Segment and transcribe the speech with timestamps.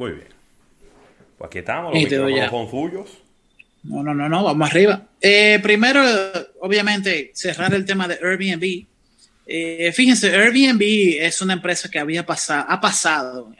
[0.00, 0.28] Muy bien.
[1.36, 3.10] Pues aquí estamos, los micrófonos suyos.
[3.82, 5.08] No, no, no, no, vamos arriba.
[5.20, 6.02] Eh, primero,
[6.60, 8.86] obviamente, cerrar el tema de Airbnb.
[9.46, 10.80] Eh, fíjense, Airbnb
[11.20, 13.52] es una empresa que había pasado, ha pasado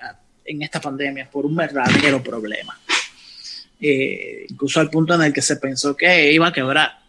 [0.42, 2.80] en esta pandemia por un verdadero problema.
[3.78, 7.00] Eh, incluso al punto en el que se pensó que iba a quebrar.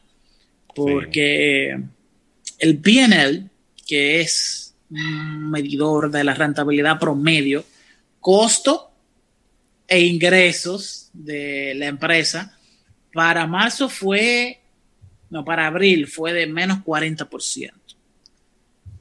[0.76, 1.80] Porque
[2.60, 3.50] el PNL,
[3.88, 7.64] que es un medidor de la rentabilidad promedio,
[8.20, 8.91] costo
[9.92, 12.58] e ingresos de la empresa,
[13.12, 14.62] para marzo fue,
[15.30, 17.74] no, para abril fue de menos 40%.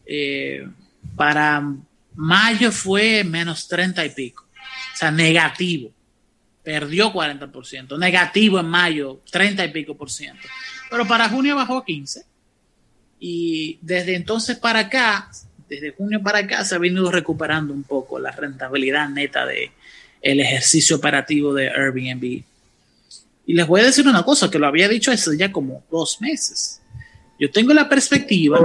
[0.04, 0.66] Eh,
[1.14, 1.62] para
[2.16, 4.48] mayo fue menos 30 y pico.
[4.92, 5.92] O sea, negativo.
[6.64, 7.96] Perdió 40%.
[7.96, 10.42] Negativo en mayo, 30 y pico por ciento.
[10.90, 12.24] Pero para junio bajó 15.
[13.20, 15.30] Y desde entonces para acá,
[15.68, 19.70] desde junio para acá, se ha venido recuperando un poco la rentabilidad neta de
[20.22, 22.42] el ejercicio operativo de Airbnb.
[23.46, 26.20] Y les voy a decir una cosa, que lo había dicho hace ya como dos
[26.20, 26.80] meses.
[27.38, 28.60] Yo tengo la perspectiva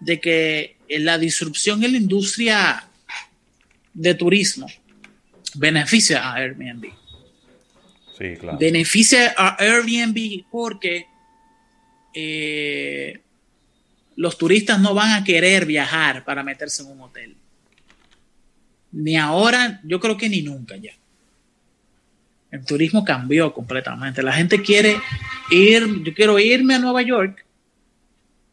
[0.00, 2.88] de que la disrupción en la industria
[3.94, 4.66] de turismo
[5.54, 6.86] beneficia a Airbnb.
[8.18, 8.58] Sí, claro.
[8.58, 11.06] Beneficia a Airbnb porque
[12.12, 13.20] eh,
[14.16, 17.36] los turistas no van a querer viajar para meterse en un hotel.
[18.94, 20.92] Ni ahora, yo creo que ni nunca ya.
[22.52, 24.22] El turismo cambió completamente.
[24.22, 24.96] La gente quiere
[25.50, 27.44] ir, yo quiero irme a Nueva York,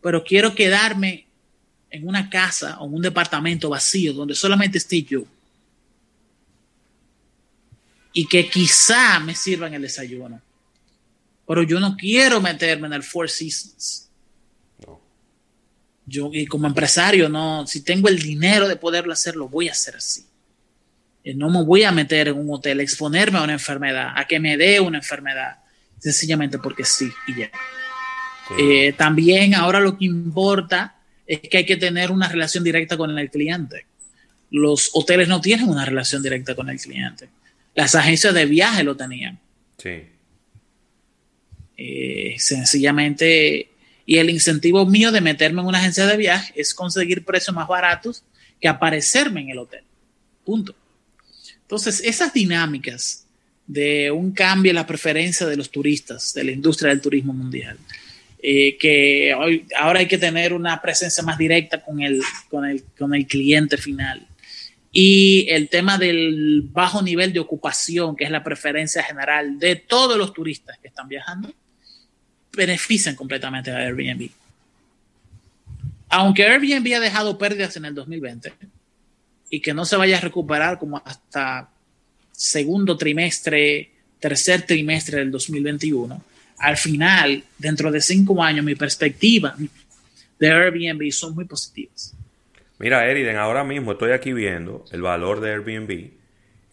[0.02, 1.28] pero quiero quedarme
[1.92, 5.24] en una casa o en un departamento vacío donde solamente esté yo.
[8.14, 10.42] Y que quizá me sirvan el desayuno.
[11.48, 14.10] Pero yo no quiero meterme en el Four Seasons.
[16.08, 19.74] Yo, y como empresario, no, si tengo el dinero de poderlo hacer, lo voy a
[19.74, 20.31] hacer así.
[21.24, 24.40] Eh, no me voy a meter en un hotel, exponerme a una enfermedad, a que
[24.40, 25.58] me dé una enfermedad,
[26.00, 27.52] sencillamente porque sí y ya.
[28.58, 30.96] Eh, también ahora lo que importa
[31.26, 33.86] es que hay que tener una relación directa con el cliente.
[34.50, 37.30] Los hoteles no tienen una relación directa con el cliente.
[37.74, 39.40] Las agencias de viaje lo tenían.
[39.78, 40.04] Sí.
[41.78, 43.72] Eh, sencillamente,
[44.06, 47.68] y el incentivo mío de meterme en una agencia de viaje es conseguir precios más
[47.68, 48.24] baratos
[48.60, 49.84] que aparecerme en el hotel.
[50.44, 50.76] Punto.
[51.72, 53.26] Entonces, esas dinámicas
[53.66, 57.78] de un cambio en la preferencia de los turistas, de la industria del turismo mundial,
[58.44, 62.84] eh, que hoy, ahora hay que tener una presencia más directa con el, con, el,
[63.00, 64.28] con el cliente final.
[64.92, 70.18] Y el tema del bajo nivel de ocupación, que es la preferencia general de todos
[70.18, 71.54] los turistas que están viajando,
[72.52, 74.30] benefician completamente a Airbnb.
[76.10, 78.52] Aunque Airbnb ha dejado pérdidas en el 2020,
[79.52, 81.70] y que no se vaya a recuperar como hasta
[82.32, 86.24] segundo trimestre, tercer trimestre del 2021,
[86.58, 89.56] al final, dentro de cinco años, mi perspectiva
[90.40, 92.16] de Airbnb son muy positivas.
[92.80, 96.12] Mira, Eriden, ahora mismo estoy aquí viendo el valor de Airbnb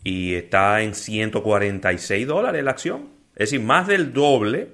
[0.05, 3.09] y está en 146 dólares la acción.
[3.35, 4.69] Es decir, más del doble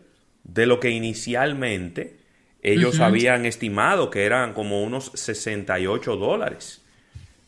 [0.44, 2.18] de lo que inicialmente
[2.62, 6.83] ellos habían estimado, que eran como unos 68 dólares.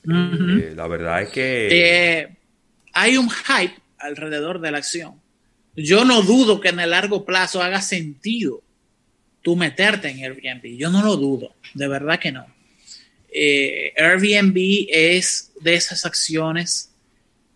[0.08, 1.68] Eh, la verdad es que...
[1.70, 2.28] Eh,
[2.92, 5.20] hay un hype alrededor de la acción.
[5.74, 8.62] Yo no dudo que en el largo plazo haga sentido
[9.42, 10.76] tú meterte en Airbnb.
[10.76, 12.46] Yo no lo dudo, de verdad que no.
[13.32, 16.92] Eh, Airbnb es de esas acciones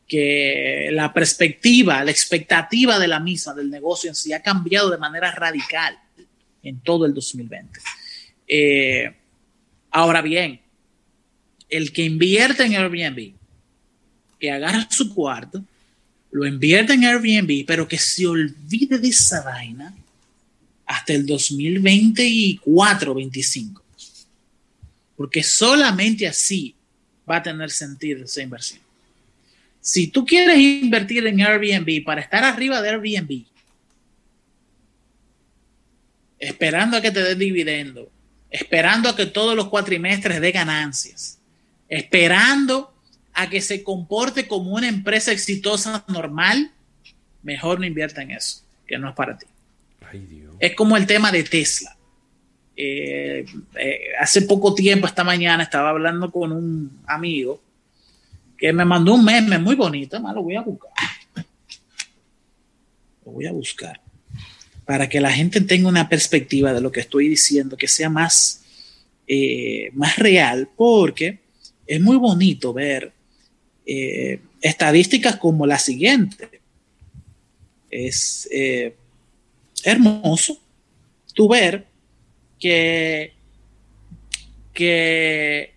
[0.07, 4.99] que la perspectiva, la expectativa de la misma, del negocio en sí, ha cambiado de
[4.99, 5.97] manera radical
[6.63, 7.81] en todo el 2020.
[9.93, 10.61] ahora bien,
[11.71, 13.33] el que invierte en Airbnb,
[14.39, 15.65] que agarra su cuarto,
[16.33, 19.95] lo invierte en Airbnb, pero que se olvide de esa vaina
[20.87, 23.83] hasta el 2024 25
[25.17, 26.75] Porque solamente así
[27.29, 28.81] va a tener sentido esa inversión.
[29.81, 33.45] Si tú quieres invertir en Airbnb para estar arriba de Airbnb,
[36.39, 38.11] esperando a que te dé dividendo,
[38.51, 41.40] esperando a que todos los cuatrimestres dé ganancias,
[41.91, 42.95] esperando
[43.35, 46.73] a que se comporte como una empresa exitosa normal,
[47.43, 49.47] mejor no invierta en eso, que no es para ti.
[50.59, 51.97] Es como el tema de Tesla.
[52.77, 53.45] Eh,
[53.77, 57.61] eh, hace poco tiempo, esta mañana, estaba hablando con un amigo
[58.57, 60.93] que me mandó un meme muy bonito, lo voy a buscar.
[63.25, 64.01] Lo voy a buscar.
[64.85, 68.63] Para que la gente tenga una perspectiva de lo que estoy diciendo, que sea más,
[69.27, 71.40] eh, más real, porque
[71.91, 73.13] es muy bonito ver
[73.85, 76.61] eh, estadísticas como la siguiente.
[77.91, 78.95] Es eh,
[79.83, 80.57] hermoso
[81.35, 81.85] tu ver
[82.61, 83.33] que,
[84.73, 85.75] que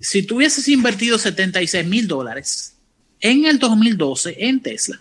[0.00, 2.74] si tú hubieses invertido 76 mil dólares
[3.20, 5.00] en el 2012 en Tesla,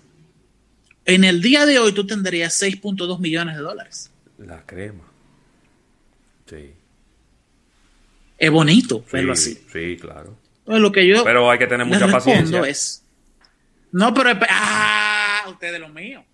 [1.06, 4.12] en el día de hoy tú tendrías 6.2 millones de dólares.
[4.38, 5.12] La crema.
[6.48, 6.70] Sí.
[8.42, 9.54] Es bonito verlo así.
[9.72, 10.36] Sí, claro.
[10.66, 12.62] lo que yo pero hay que tener mucha paciencia.
[12.62, 13.04] Es,
[13.92, 16.26] no, pero ah, ustedes lo mío.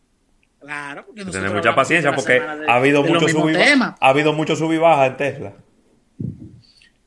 [0.61, 4.77] Claro, porque tener mucha paciencia porque ha habido mucho sub ha habido mucho sub y
[4.77, 5.53] baja en Tesla.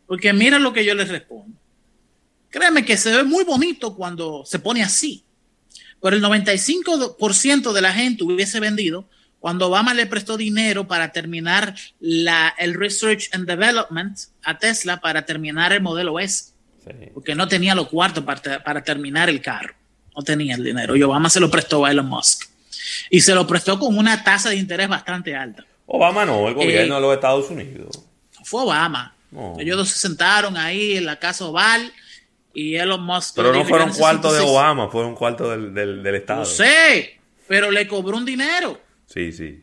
[0.06, 1.56] Porque mira lo que yo les respondo.
[2.50, 5.25] Créeme que se ve muy bonito cuando se pone así.
[6.03, 9.08] Pero el 95% de la gente hubiese vendido
[9.40, 15.25] cuando Obama le prestó dinero para terminar la, el Research and Development a Tesla para
[15.25, 16.52] terminar el modelo S.
[17.14, 19.75] Porque no tenía los cuartos para, para, terminar el carro.
[20.14, 20.94] No tenía el dinero.
[20.94, 22.48] Y Obama se lo prestó a Elon Musk.
[23.08, 25.64] Y se lo prestó con una tasa de interés bastante alta.
[25.86, 28.02] Obama no, el gobierno eh, de los Estados Unidos.
[28.44, 29.14] Fue Obama.
[29.58, 31.93] Ellos dos se sentaron ahí en la casa oval
[32.52, 33.36] y Elon Musk.
[33.36, 36.40] Pero no fueron cuartos de Obama, fueron cuartos del, del, del Estado.
[36.40, 38.81] No sé, pero le cobró un dinero.
[39.12, 39.62] Sí, sí.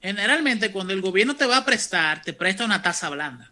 [0.00, 3.50] Generalmente, cuando el gobierno te va a prestar, te presta una tasa blanda.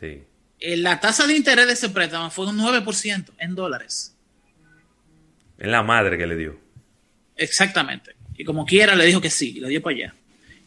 [0.00, 0.22] Sí.
[0.58, 4.16] Eh, la tasa de interés de ese préstamo fue un 9% en dólares.
[5.58, 6.58] En la madre que le dio.
[7.36, 8.16] Exactamente.
[8.36, 10.14] Y como quiera le dijo que sí, y le dio para allá.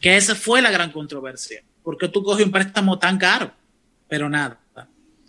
[0.00, 1.62] Que esa fue la gran controversia.
[1.82, 3.52] ¿Por qué tú coges un préstamo tan caro?
[4.08, 4.60] Pero nada.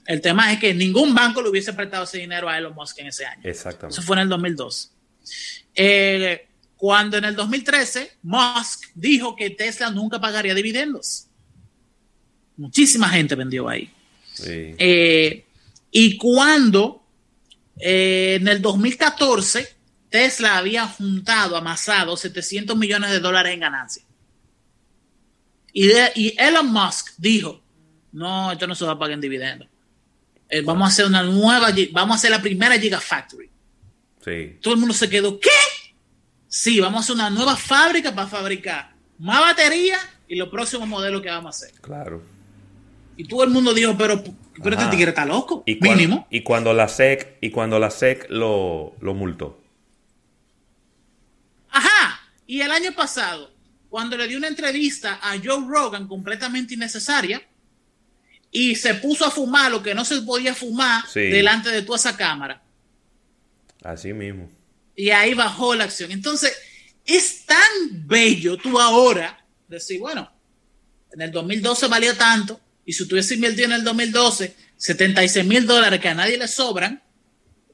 [0.05, 3.07] El tema es que ningún banco le hubiese prestado ese dinero a Elon Musk en
[3.07, 3.41] ese año.
[3.43, 3.99] Exactamente.
[3.99, 4.91] Eso fue en el 2002.
[5.75, 6.48] Eh,
[6.79, 11.27] cuando en el 2013 Musk dijo que Tesla nunca pagaría dividendos.
[12.55, 13.91] Muchísima gente vendió ahí.
[14.47, 15.43] Eh,
[15.91, 17.03] y cuando
[17.77, 19.75] eh, en el 2014
[20.09, 24.05] Tesla había juntado, amasado 700 millones de dólares en ganancias.
[25.73, 27.61] Y, y Elon Musk dijo,
[28.13, 29.67] no, esto no se va a pagar en dividendos.
[30.47, 33.49] Eh, vamos a hacer una nueva, vamos a hacer la primera Gigafactory.
[34.23, 34.57] Sí.
[34.61, 35.49] Todo el mundo se quedó, ¿qué?
[36.49, 41.21] Sí, vamos a hacer una nueva fábrica para fabricar más batería y los próximos modelos
[41.21, 41.79] que vamos a hacer.
[41.79, 42.23] Claro.
[43.15, 44.23] Y todo el mundo dijo, pero,
[44.63, 46.25] pero este tigre está loco, ¿Y mínimo.
[46.31, 49.61] y cuando la SEC, y cuando la SEC lo, lo multó.
[51.69, 52.21] Ajá.
[52.47, 53.51] Y el año pasado,
[53.89, 57.41] cuando le dio una entrevista a Joe Rogan completamente innecesaria
[58.51, 62.17] y se puso a fumar lo que no se podía fumar delante de toda esa
[62.17, 62.61] cámara.
[63.83, 64.49] Así mismo.
[64.99, 66.11] Y ahí bajó la acción.
[66.11, 66.53] Entonces,
[67.05, 70.29] es tan bello tú ahora decir, bueno,
[71.13, 75.65] en el 2012 valió tanto y si tú hubieses invertido en el 2012 76 mil
[75.65, 77.01] dólares que a nadie le sobran,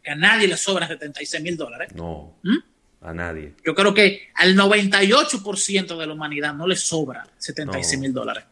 [0.03, 1.89] que a nadie le sobran 76 mil dólares.
[1.95, 2.37] No.
[2.43, 2.57] ¿Mm?
[3.01, 3.55] A nadie.
[3.65, 8.43] Yo creo que al 98% de la humanidad no le sobra 76 mil dólares.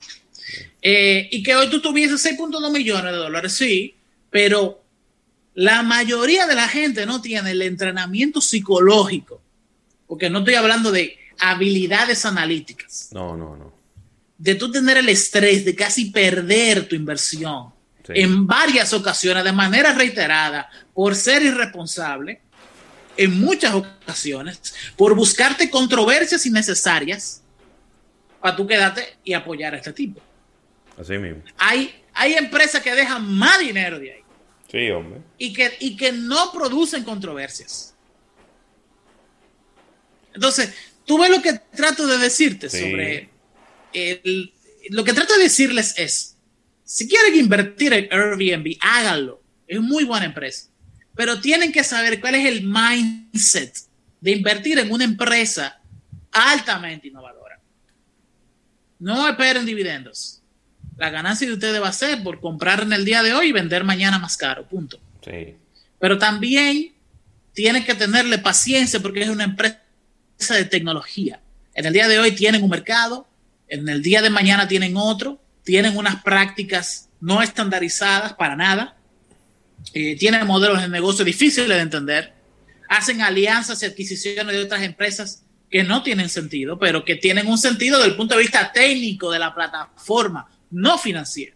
[0.81, 3.95] Eh, y que hoy tú tuvieses 6.2 millones de dólares, sí,
[4.31, 4.82] pero
[5.55, 9.41] la mayoría de la gente no tiene el entrenamiento psicológico,
[10.07, 13.09] porque no estoy hablando de habilidades analíticas.
[13.11, 13.73] No, no, no.
[14.37, 17.71] De tú tener el estrés de casi perder tu inversión
[18.09, 22.41] en varias ocasiones de manera reiterada por ser irresponsable
[23.15, 27.41] en muchas ocasiones por buscarte controversias innecesarias
[28.41, 30.19] para tú quedarte y apoyar a este tipo.
[30.99, 31.43] Así mismo.
[31.57, 34.22] Hay, hay empresas que dejan más dinero de ahí.
[34.73, 35.21] Sí, hombre.
[35.37, 37.95] Y que, y que no producen controversias.
[40.33, 40.73] Entonces,
[41.05, 43.29] tú ves lo que trato de decirte sobre
[44.89, 46.35] lo que trato de decirles es,
[46.83, 49.41] si quieren invertir en Airbnb, háganlo.
[49.67, 50.73] Es muy buena empresa
[51.15, 53.75] pero tienen que saber cuál es el mindset
[54.19, 55.79] de invertir en una empresa
[56.31, 57.59] altamente innovadora.
[58.99, 60.41] No esperen dividendos.
[61.03, 63.51] La ganancia de ustedes va a ser por comprar en el día de hoy y
[63.51, 65.01] vender mañana más caro, punto.
[65.21, 65.55] Sí.
[65.99, 66.93] Pero también
[67.51, 69.81] tienen que tenerle paciencia porque es una empresa
[70.49, 71.41] de tecnología.
[71.73, 73.27] En el día de hoy tienen un mercado,
[73.67, 78.95] en el día de mañana tienen otro, tienen unas prácticas no estandarizadas para nada
[79.93, 82.33] eh, tienen modelos de negocio difíciles de entender,
[82.87, 87.57] hacen alianzas y adquisiciones de otras empresas que no tienen sentido, pero que tienen un
[87.57, 91.55] sentido desde el punto de vista técnico de la plataforma, no financiero.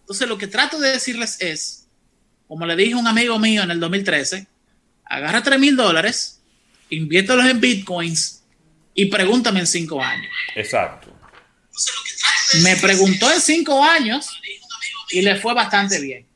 [0.00, 1.86] Entonces, lo que trato de decirles es,
[2.48, 4.46] como le dije a un amigo mío en el 2013,
[5.04, 6.40] agarra 3 mil dólares,
[6.88, 8.42] inviértelos en bitcoins
[8.94, 10.32] y pregúntame en 5 años.
[10.54, 11.14] Exacto.
[12.62, 14.40] Me preguntó en 5 años
[15.10, 16.26] y le fue bastante bien.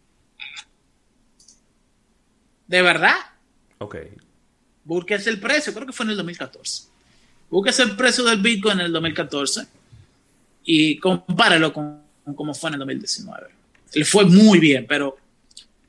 [2.67, 3.17] de verdad.
[3.79, 3.97] Ok.
[4.85, 6.85] Búsquese el precio, creo que fue en el 2014.
[7.51, 9.67] Búsquese el precio del Bitcoin en el 2014
[10.65, 13.49] y compárelo con, con cómo fue en el 2019.
[13.95, 15.17] Le fue muy bien, pero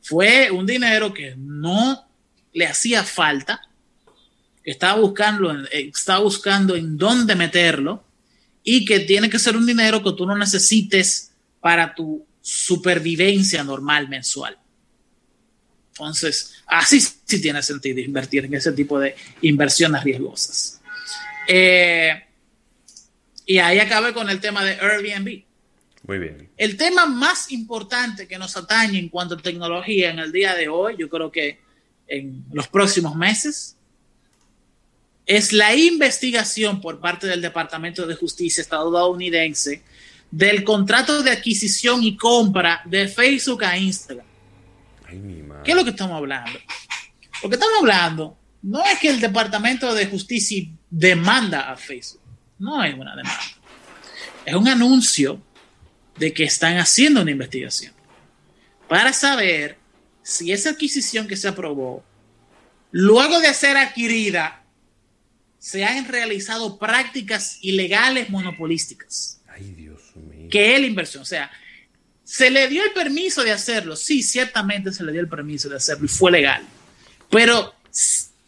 [0.01, 2.07] fue un dinero que no
[2.53, 3.61] le hacía falta,
[4.63, 8.03] que estaba buscando, eh, estaba buscando en dónde meterlo
[8.63, 14.07] y que tiene que ser un dinero que tú no necesites para tu supervivencia normal
[14.07, 14.57] mensual.
[15.89, 20.81] Entonces, así sí tiene sentido invertir en ese tipo de inversiones riesgosas.
[21.47, 22.24] Eh,
[23.45, 25.43] y ahí acabé con el tema de Airbnb.
[26.07, 26.49] Muy bien.
[26.57, 30.67] El tema más importante que nos atañe en cuanto a tecnología en el día de
[30.67, 31.59] hoy, yo creo que
[32.07, 33.75] en los próximos meses,
[35.25, 39.81] es la investigación por parte del Departamento de Justicia estadounidense
[40.29, 44.25] del contrato de adquisición y compra de Facebook a Instagram.
[45.07, 45.63] Ay, mi madre.
[45.63, 46.59] ¿Qué es lo que estamos hablando?
[47.41, 52.21] Lo que estamos hablando no es que el Departamento de Justicia demanda a Facebook.
[52.59, 53.39] No es una demanda.
[54.45, 55.41] Es un anuncio
[56.17, 57.93] de que están haciendo una investigación
[58.87, 59.77] para saber
[60.23, 62.03] si esa adquisición que se aprobó,
[62.91, 64.63] luego de ser adquirida,
[65.59, 69.41] se han realizado prácticas ilegales monopolísticas.
[69.47, 70.47] Ay, Dios mío.
[70.49, 71.23] Que es la inversión.
[71.23, 71.51] O sea,
[72.23, 73.95] se le dio el permiso de hacerlo.
[73.95, 76.63] Sí, ciertamente se le dio el permiso de hacerlo y fue legal.
[77.29, 77.73] Pero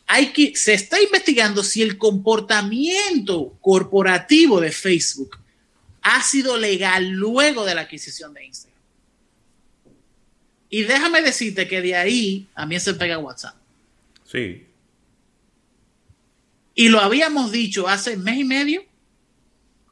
[0.08, 5.38] hay que, se está investigando si el comportamiento corporativo de Facebook
[6.02, 8.82] ha sido legal luego de la adquisición de Instagram.
[10.70, 13.56] Y déjame decirte que de ahí a mí se pega WhatsApp.
[14.26, 14.66] Sí.
[16.74, 18.86] Y lo habíamos dicho hace mes y medio,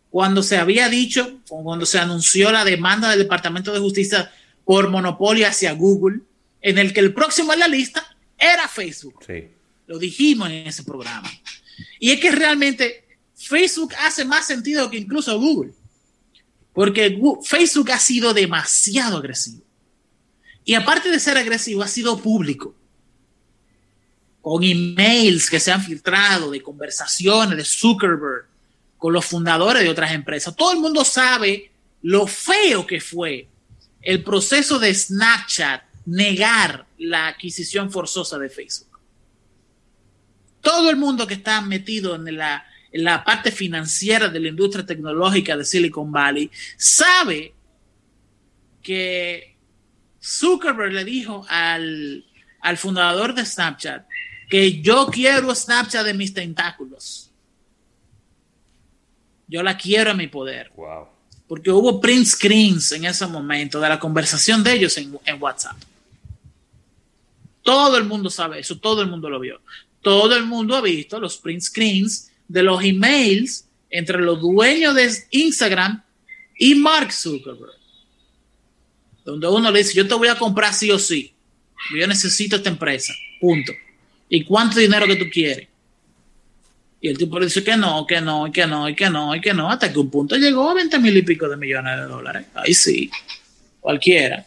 [0.10, 4.32] cuando se había dicho, cuando se anunció la demanda del Departamento de Justicia
[4.64, 6.22] por monopolio hacia Google,
[6.62, 9.24] en el que el próximo en la lista era Facebook.
[9.26, 9.50] Sí.
[9.88, 11.30] Lo dijimos en ese programa.
[12.00, 15.74] Y es que realmente Facebook hace más sentido que incluso Google.
[16.74, 19.64] Porque Facebook ha sido demasiado agresivo.
[20.66, 22.76] Y aparte de ser agresivo, ha sido público.
[24.42, 28.48] Con emails que se han filtrado de conversaciones de Zuckerberg
[28.98, 30.56] con los fundadores de otras empresas.
[30.56, 33.48] Todo el mundo sabe lo feo que fue
[34.02, 38.85] el proceso de Snapchat negar la adquisición forzosa de Facebook.
[40.66, 44.84] Todo el mundo que está metido en la, en la parte financiera de la industria
[44.84, 47.54] tecnológica de Silicon Valley sabe
[48.82, 49.58] que
[50.20, 52.26] Zuckerberg le dijo al,
[52.62, 54.08] al fundador de Snapchat
[54.50, 57.30] que yo quiero Snapchat de mis tentáculos.
[59.48, 60.72] Yo la quiero a mi poder.
[60.76, 61.10] Wow.
[61.48, 65.78] Porque hubo print screens en ese momento de la conversación de ellos en, en WhatsApp.
[67.62, 69.62] Todo el mundo sabe eso, todo el mundo lo vio.
[70.06, 75.12] Todo el mundo ha visto los print screens de los emails entre los dueños de
[75.32, 76.04] Instagram
[76.60, 77.74] y Mark Zuckerberg.
[79.24, 81.34] Donde uno le dice, yo te voy a comprar sí o sí.
[81.98, 83.16] Yo necesito esta empresa.
[83.42, 83.72] Punto.
[84.30, 85.70] ¿Y cuánto dinero que tú quieres?
[87.02, 89.72] Y el tipo le dice que no, que no, que no, que no, que no,
[89.72, 92.46] hasta que un punto llegó a 20 mil y pico de millones de dólares.
[92.54, 93.10] Ahí sí,
[93.80, 94.46] cualquiera.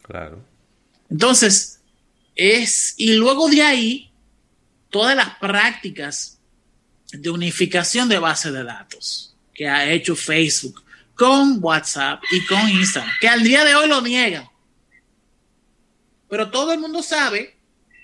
[0.00, 0.42] Claro.
[1.10, 1.80] Entonces,
[2.34, 4.09] es, y luego de ahí,
[4.90, 6.38] todas las prácticas
[7.12, 10.82] de unificación de base de datos que ha hecho Facebook
[11.14, 14.48] con WhatsApp y con Instagram, que al día de hoy lo niegan.
[16.28, 17.56] Pero todo el mundo sabe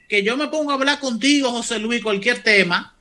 [0.09, 2.95] que yo me pongo a hablar contigo, José Luis, cualquier tema,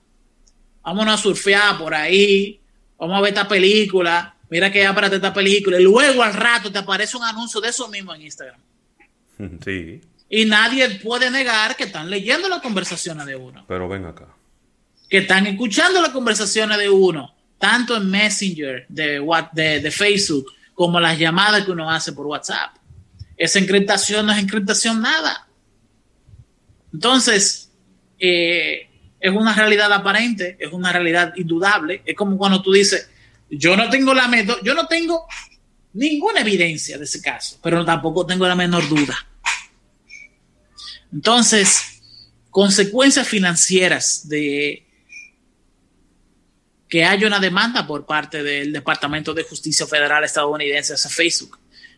[0.81, 2.59] vámonos a surfear por ahí,
[2.97, 6.79] vamos a ver esta película, mira que ya esta película, y luego al rato te
[6.79, 8.59] aparece un anuncio de eso mismo en Instagram.
[9.65, 10.01] Sí.
[10.29, 14.27] Y nadie puede negar que están leyendo las conversaciones de uno, Pero ven acá.
[15.09, 20.99] que están escuchando las conversaciones de uno, tanto en Messenger de, de, de Facebook como
[20.99, 22.75] las llamadas que uno hace por WhatsApp.
[23.37, 25.47] Esa encriptación no es encriptación nada.
[26.93, 27.71] Entonces,
[28.19, 28.89] eh,
[29.19, 32.01] es una realidad aparente, es una realidad indudable.
[32.05, 33.09] Es como cuando tú dices,
[33.49, 34.29] yo no tengo la
[34.63, 35.25] yo no tengo
[35.93, 39.15] ninguna evidencia de ese caso, pero tampoco tengo la menor duda.
[41.13, 42.01] Entonces,
[42.49, 44.83] consecuencias financieras de
[46.89, 51.57] que haya una demanda por parte del Departamento de Justicia Federal estadounidense hacia Facebook.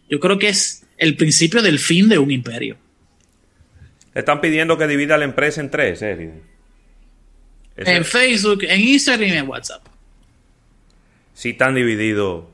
[0.10, 2.78] Yo creo que es el principio del fin de un imperio.
[4.14, 6.02] Le están pidiendo que divida la empresa en tres.
[6.02, 6.42] Ese-
[7.76, 9.86] En Facebook, en Instagram y en WhatsApp.
[11.34, 12.46] si están divididos,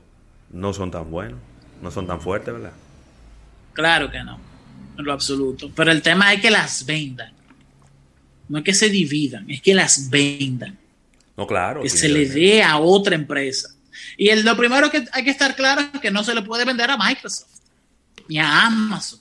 [0.50, 1.38] no son tan buenos.
[1.80, 2.72] No son tan fuertes, ¿verdad?
[3.72, 4.38] Claro que no,
[4.96, 5.70] en lo absoluto.
[5.74, 7.32] Pero el tema es que las vendan.
[8.48, 10.78] No es que se dividan, es que las vendan.
[11.36, 11.82] No, claro.
[11.82, 13.70] Que se le dé a otra empresa.
[14.16, 16.64] Y el, lo primero que hay que estar claro es que no se le puede
[16.64, 17.60] vender a Microsoft,
[18.28, 19.20] ni a Amazon,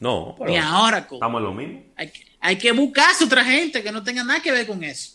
[0.00, 1.16] no, ni a Oracle.
[1.16, 1.82] Estamos en lo mismo.
[1.96, 5.12] Hay que, hay que buscarse otra gente que no tenga nada que ver con eso.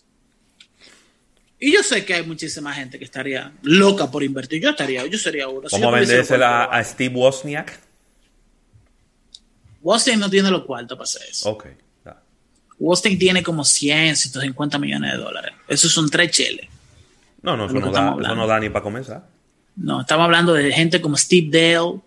[1.60, 4.62] Y yo sé que hay muchísima gente que estaría loca por invertir.
[4.62, 5.68] Yo estaría, yo sería uno.
[5.70, 7.89] ¿Cómo vendérsela a Steve Wozniak?
[9.82, 11.50] Wozniak no tiene los cuartos para hacer eso.
[11.50, 11.68] Ok.
[12.78, 15.54] Wozniak tiene como 100, 150 millones de dólares.
[15.68, 16.68] Esos son tres cheles.
[17.42, 19.28] No, no, eso no, da, eso no, da, ni para comenzar.
[19.76, 22.02] No, estamos hablando de gente como Steve Dale,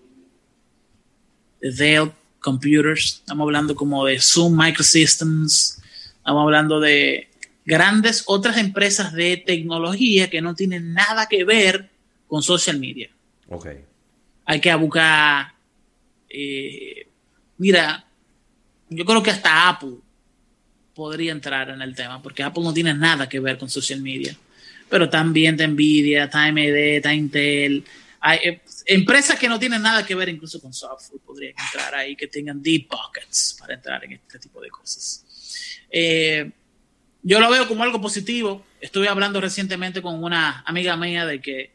[1.60, 5.80] Dale Computers, estamos hablando como de Zoom Microsystems,
[6.18, 7.28] estamos hablando de
[7.64, 11.88] grandes otras empresas de tecnología que no tienen nada que ver
[12.26, 13.10] con social media.
[13.48, 13.68] Ok.
[14.44, 15.54] Hay que buscar,
[16.28, 17.06] eh,
[17.58, 18.04] mira,
[18.88, 19.96] yo creo que hasta Apple
[20.94, 24.36] podría entrar en el tema, porque Apple no tiene nada que ver con social media.
[24.88, 27.84] Pero también está Nvidia, está AMD, está Intel.
[28.20, 32.14] Hay eh, empresas que no tienen nada que ver incluso con software podrían entrar ahí,
[32.14, 35.24] que tengan deep pockets para entrar en este tipo de cosas.
[35.90, 36.50] Eh,
[37.22, 38.64] yo lo veo como algo positivo.
[38.80, 41.72] Estuve hablando recientemente con una amiga mía de que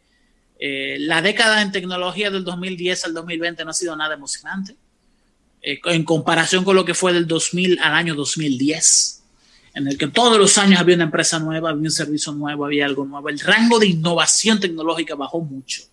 [0.60, 4.76] eh, la década en tecnología del 2010 al 2020 no ha sido nada emocionante
[5.62, 9.24] eh, en comparación con lo que fue del 2000 al año 2010,
[9.74, 12.86] en el que todos los años había una empresa nueva, había un servicio nuevo, había
[12.86, 13.30] algo nuevo.
[13.30, 15.84] El rango de innovación tecnológica bajó mucho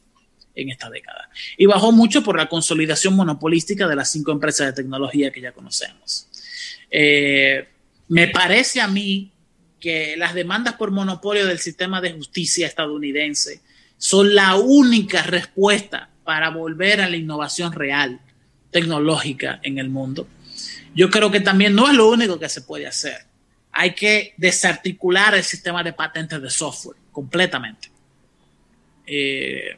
[0.54, 1.28] en esta década.
[1.56, 5.52] Y bajó mucho por la consolidación monopolística de las cinco empresas de tecnología que ya
[5.52, 6.28] conocemos.
[6.90, 7.68] Eh,
[8.08, 9.32] me parece a mí
[9.80, 13.60] que las demandas por monopolio del sistema de justicia estadounidense
[13.98, 18.20] son la única respuesta para volver a la innovación real
[18.74, 20.26] tecnológica en el mundo.
[20.96, 23.18] Yo creo que también no es lo único que se puede hacer.
[23.70, 27.88] Hay que desarticular el sistema de patentes de software completamente.
[29.06, 29.76] Eh,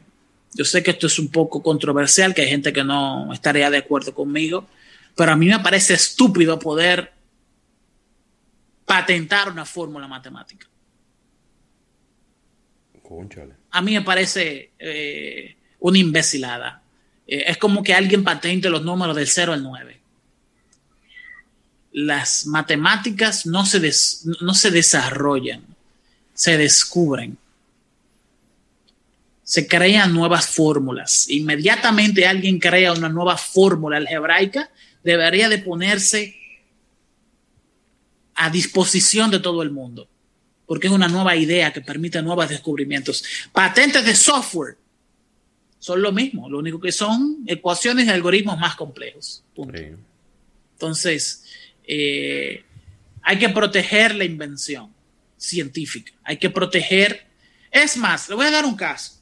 [0.55, 3.77] yo sé que esto es un poco controversial, que hay gente que no estaría de
[3.77, 4.67] acuerdo conmigo,
[5.15, 7.13] pero a mí me parece estúpido poder
[8.87, 10.67] patentar una fórmula matemática.
[13.73, 16.83] A mí me parece eh, una imbecilada.
[17.27, 20.01] Eh, es como que alguien patente los números del 0 al 9.
[21.93, 23.81] Las matemáticas no se,
[24.41, 25.65] no se desarrollan,
[26.35, 27.39] se descubren.
[29.43, 31.31] Se crean nuevas fórmulas.
[31.31, 34.71] Inmediatamente alguien crea una nueva fórmula algebraica,
[35.05, 36.37] debería de ponerse
[38.35, 40.09] a disposición de todo el mundo,
[40.67, 43.25] porque es una nueva idea que permite nuevos descubrimientos.
[43.53, 44.77] Patentes de software
[45.87, 49.45] son lo mismo, lo único que son ecuaciones y algoritmos más complejos.
[50.73, 51.45] Entonces,
[51.87, 52.65] eh,
[53.23, 54.93] hay que proteger la invención
[55.37, 57.29] científica, hay que proteger...
[57.71, 59.21] Es más, le voy a dar un caso.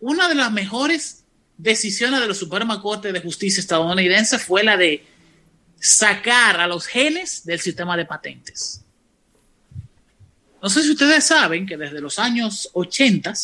[0.00, 1.24] Una de las mejores
[1.58, 5.04] decisiones de la Suprema Corte de Justicia estadounidense fue la de
[5.78, 8.82] sacar a los genes del sistema de patentes.
[10.62, 13.34] No sé si ustedes saben que desde los años 80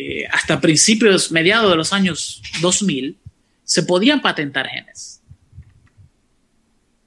[0.00, 3.18] eh, hasta principios, mediados de los años 2000,
[3.64, 5.20] se podían patentar genes.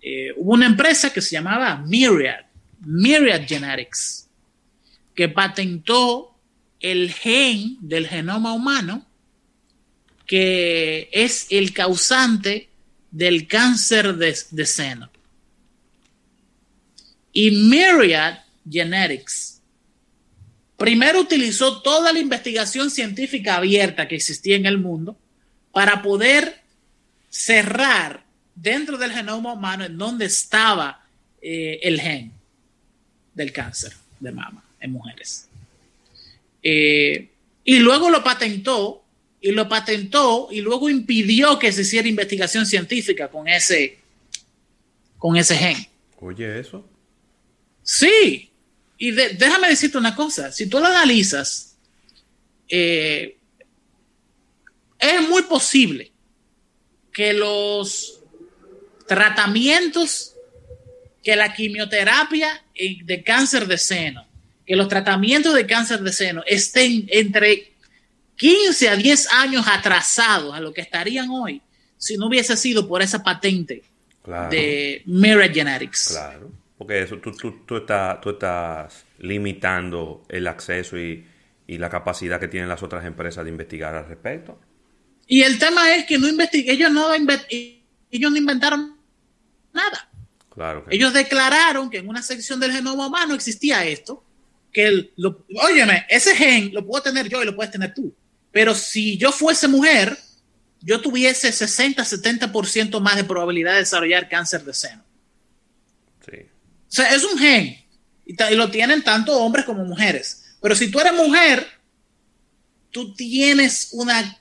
[0.02, 2.42] Eh, hubo una empresa que se llamaba Myriad,
[2.82, 4.28] Myriad Genetics,
[5.16, 6.38] que patentó
[6.82, 9.08] el gen del genoma humano
[10.28, 12.68] que es el causante
[13.10, 15.10] del cáncer de, seno.
[17.32, 19.51] Y Myriad Genetics
[20.82, 25.16] primero utilizó toda la investigación científica abierta que existía en el mundo
[25.72, 26.62] para poder
[27.30, 28.24] cerrar
[28.56, 31.06] dentro del genoma humano en donde estaba
[31.40, 32.32] eh, el gen
[33.36, 35.48] del cáncer de mama en mujeres.
[36.64, 37.30] Eh,
[37.64, 39.04] y luego lo patentó
[39.40, 44.00] y lo patentó y luego impidió que se hiciera investigación científica con ese,
[45.20, 45.78] con ese gen.
[46.20, 46.84] Oye, eso.
[47.84, 48.51] Sí.
[49.04, 51.76] Y déjame decirte una cosa, si tú lo analizas,
[52.70, 53.36] eh,
[55.00, 56.12] es muy posible
[57.12, 58.22] que los
[59.08, 60.36] tratamientos,
[61.24, 64.24] que la quimioterapia de cáncer de seno,
[64.68, 67.74] que los tratamientos de cáncer de seno estén entre
[68.36, 71.60] 15 a 10 años atrasados a lo que estarían hoy
[71.98, 73.82] si no hubiese sido por esa patente
[74.52, 76.10] de Mirror Genetics.
[76.10, 77.78] Claro, porque eso tú, tú, tú,
[78.32, 81.28] estás limitando el acceso y,
[81.68, 84.60] la capacidad que tienen las otras empresas de investigar al respecto.
[85.28, 88.98] Y el tema es que no ellos no, ellos no inventaron
[89.72, 90.10] nada.
[90.50, 94.24] Claro Ellos declararon que en una sección del genoma humano existía esto,
[94.74, 98.12] que el, lo, óyeme, ese gen lo puedo tener yo y lo puedes tener tú.
[98.52, 100.18] Pero si yo fuese mujer,
[100.80, 105.11] yo tuviese 60, 70% más de probabilidad de desarrollar cáncer de seno.
[106.92, 107.78] O sea, es un gen.
[108.26, 110.56] Y, y, lo tienen tanto hombres como mujeres.
[110.62, 111.66] Pero si tú eres mujer,
[112.92, 114.38] tú tienes una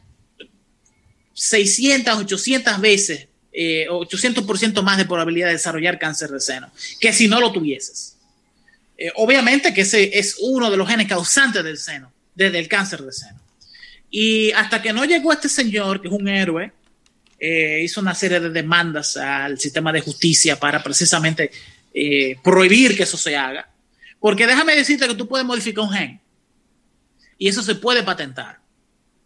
[1.33, 7.29] 600, 800 veces, eh, 800% más de probabilidad de desarrollar cáncer de seno que si
[7.29, 8.17] no lo tuvieses.
[8.99, 13.03] Eh, obviamente que ese es uno de los genes causantes del seno, desde el cáncer
[13.03, 13.41] de seno.
[14.11, 16.73] Y hasta que no llegó este señor, que es un héroe,
[17.39, 21.51] eh, hizo una serie de demandas al sistema de justicia para precisamente
[21.93, 23.71] eh, prohibir que eso se haga.
[24.19, 26.21] Porque déjame decirte que tú puedes modificar un gen.
[27.39, 28.61] Y eso se puede patentar.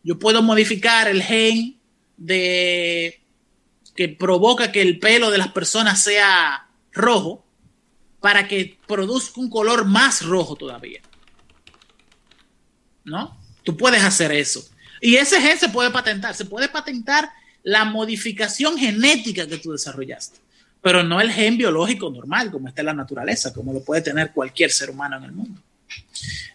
[0.03, 1.77] Yo puedo modificar el gen
[2.17, 3.21] de
[3.97, 7.45] que provoca que el pelo de las personas sea rojo
[8.21, 11.01] para que produzca un color más rojo todavía.
[13.05, 13.39] ¿No?
[13.63, 14.67] Tú puedes hacer eso.
[15.01, 16.35] Y ese gen se puede patentar.
[16.35, 17.31] Se puede patentar
[17.63, 20.39] la modificación genética que tú desarrollaste,
[20.85, 24.33] pero no el gen biológico normal, como está en la naturaleza, como lo puede tener
[24.33, 25.59] cualquier ser humano en el mundo.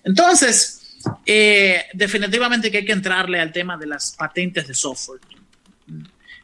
[0.04, 5.20] Entonces, eh, definitivamente que hay que entrarle al tema de las patentes de software.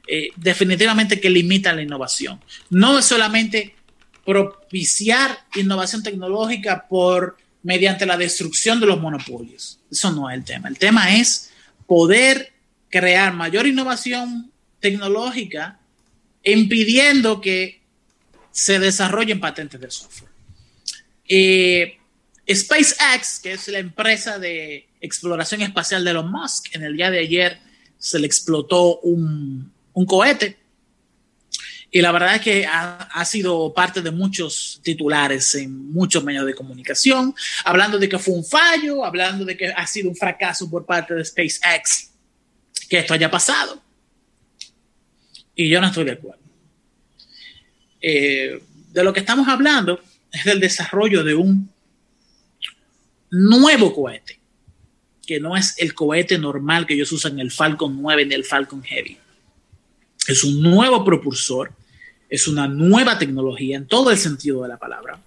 [0.07, 2.41] Eh, definitivamente que limitan la innovación.
[2.71, 3.75] No es solamente
[4.25, 9.77] propiciar innovación tecnológica por mediante la destrucción de los monopolios.
[9.91, 10.69] Eso no es el tema.
[10.69, 11.51] El tema es
[11.85, 12.51] poder
[12.89, 15.77] crear mayor innovación tecnológica
[16.45, 17.81] impidiendo que
[18.51, 20.31] se desarrollen patentes de software.
[21.27, 21.97] Eh,
[22.49, 27.19] SpaceX, que es la empresa de exploración espacial de Elon Musk, en el día de
[27.19, 27.59] ayer
[27.97, 30.57] se le explotó un, un cohete.
[31.89, 36.45] Y la verdad es que ha, ha, sido parte de muchos titulares en muchos medios
[36.45, 40.69] de comunicación, hablando de que fue un fallo, hablando de que ha sido un fracaso
[40.69, 42.11] por parte de SpaceX
[42.89, 43.84] que esto haya pasado.
[45.55, 46.41] Y yo no estoy de acuerdo.
[48.01, 49.99] Eh, de lo que estamos hablando
[50.31, 51.69] es del desarrollo de un
[53.31, 54.39] nuevo cohete,
[55.25, 58.43] que no es el cohete normal que ellos usan en el Falcon 9 ni el
[58.43, 59.17] Falcon Heavy
[60.27, 61.71] es un nuevo propulsor,
[62.29, 65.19] es una nueva tecnología en todo el sentido de la palabra,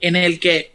[0.00, 0.74] en el que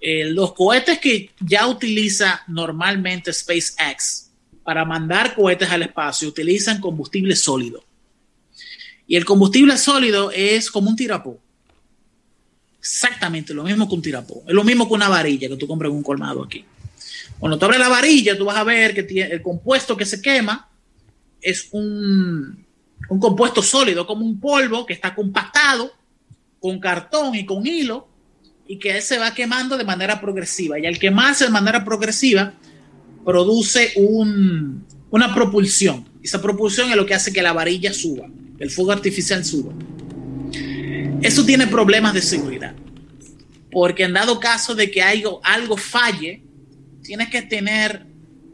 [0.00, 4.30] eh, los cohetes que ya utiliza normalmente SpaceX
[4.62, 7.84] para mandar cohetes al espacio utilizan combustible sólido.
[9.06, 11.38] Y el combustible sólido es como un tirapó.
[12.78, 14.42] Exactamente lo mismo que un tirapó.
[14.46, 16.64] Es lo mismo que una varilla que tú compras en un colmado aquí.
[17.38, 20.68] Cuando tú abres la varilla, tú vas a ver que el compuesto que se quema
[21.40, 22.64] es un,
[23.20, 25.92] compuesto sólido, como un polvo que está compactado
[26.60, 28.08] con cartón y con hilo
[28.66, 30.78] y que se va quemando de manera progresiva.
[30.78, 32.54] Y al quemarse de manera progresiva,
[33.24, 36.08] produce un, una propulsión.
[36.22, 39.72] Esa propulsión es lo que hace que la varilla suba, el fuego artificial suba.
[41.22, 42.74] Eso tiene problemas de seguridad,
[43.70, 46.42] porque en dado caso de que algo, algo falle,
[47.02, 48.06] tienes que tener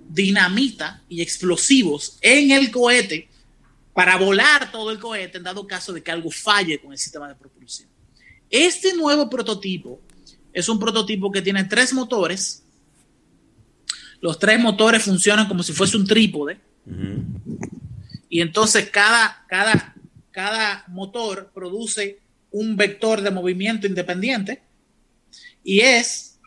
[0.09, 3.29] dinamita y explosivos en el cohete
[3.95, 7.29] para volar todo el cohete en dado caso de que algo falle con el sistema
[7.29, 7.89] de propulsión.
[8.49, 10.01] Este nuevo prototipo
[10.53, 12.63] es un prototipo que tiene tres motores.
[14.21, 16.61] Los tres motores funcionan como si fuese un trípode.
[18.33, 19.95] Y entonces cada, cada,
[20.31, 22.19] cada motor produce
[22.51, 24.63] un vector de movimiento independiente.
[25.63, 26.41] Y es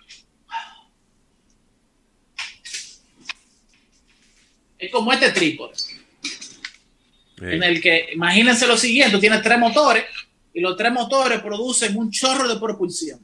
[4.79, 5.75] es como este trípode
[7.39, 10.05] en el que, imagínense lo siguiente, tiene tres motores
[10.55, 13.19] y los tres motores producen un chorro de propulsión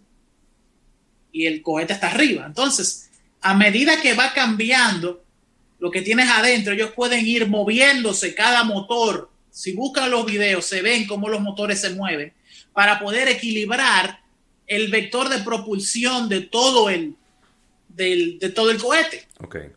[1.32, 2.46] y el cohete está arriba.
[2.46, 3.10] Entonces,
[3.42, 5.24] a medida que va cambiando
[5.82, 9.32] lo que tienes adentro, ellos pueden ir moviéndose cada motor.
[9.50, 12.34] Si buscan los videos, se ven cómo los motores se mueven
[12.72, 14.22] para poder equilibrar
[14.68, 17.16] el vector de propulsión de todo el,
[17.90, 19.28] del, de todo el cohete.
[19.40, 19.72] Okay.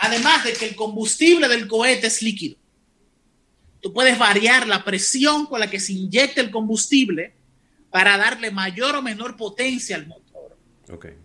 [0.00, 2.56] Además de que el combustible del cohete es líquido.
[3.82, 7.34] Tú puedes variar la presión con la que se inyecta el combustible
[7.90, 10.56] para darle mayor o menor potencia al motor.
[10.90, 11.16] Okay.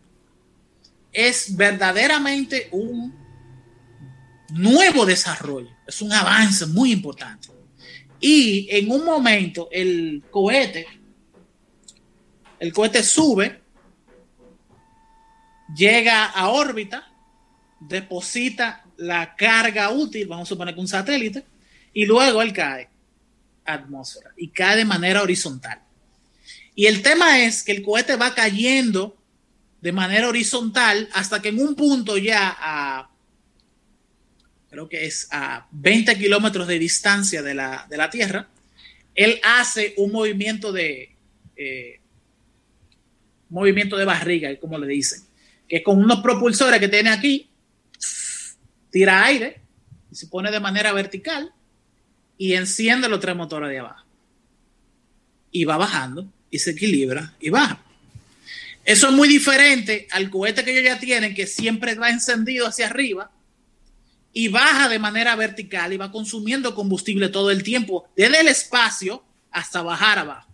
[1.13, 3.22] Es verdaderamente un
[4.53, 7.49] nuevo desarrollo, es un avance muy importante.
[8.19, 10.87] Y en un momento el cohete,
[12.59, 13.61] el cohete sube,
[15.75, 17.11] llega a órbita,
[17.79, 21.43] deposita la carga útil, vamos a suponer que un satélite,
[21.93, 22.89] y luego él cae
[23.65, 25.81] atmósfera y cae de manera horizontal.
[26.75, 29.17] Y el tema es que el cohete va cayendo
[29.81, 33.09] de manera horizontal hasta que en un punto ya a,
[34.73, 38.47] creo que es a 20 kilómetros de distancia de la, de la Tierra,
[39.13, 41.15] él hace un movimiento de,
[41.55, 41.99] eh,
[43.49, 45.21] movimiento de barriga, como le dicen,
[45.69, 47.51] que con unos propulsores que tiene aquí,
[48.89, 49.61] tira aire
[50.11, 51.53] y se pone de manera vertical
[52.39, 54.03] y enciende los tres motores de abajo.
[55.51, 57.79] Y va bajando y se equilibra y baja.
[58.83, 62.87] Eso es muy diferente al cohete que ellos ya tienen, que siempre va encendido hacia
[62.87, 63.29] arriba
[64.33, 69.23] y baja de manera vertical y va consumiendo combustible todo el tiempo, desde el espacio
[69.51, 70.51] hasta bajar abajo.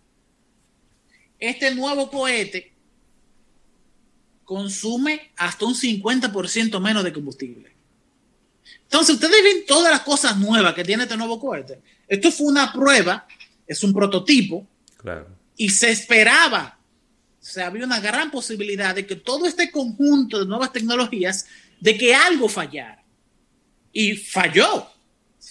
[1.39, 2.73] Este nuevo cohete
[4.43, 7.71] consume hasta un 50% menos de combustible.
[8.83, 11.81] Entonces, ustedes ven todas las cosas nuevas que tiene este nuevo cohete.
[12.07, 13.27] Esto fue una prueba,
[13.65, 14.67] es un prototipo,
[15.55, 16.79] y se esperaba,
[17.39, 21.45] o sea, había una gran posibilidad de que todo este conjunto de nuevas tecnologías,
[21.79, 22.98] de que algo fallara.
[23.91, 24.87] Y falló,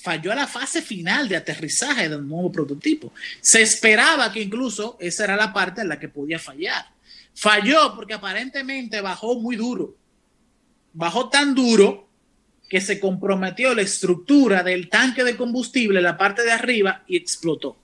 [0.02, 3.12] falló a la fase final de aterrizaje del nuevo prototipo.
[3.40, 6.86] Se esperaba que incluso esa era la parte en la que podía fallar.
[7.34, 9.96] Falló porque aparentemente bajó muy duro.
[10.92, 12.08] Bajó tan duro
[12.68, 17.78] que se comprometió la estructura del tanque de combustible, la parte de arriba, y explotó.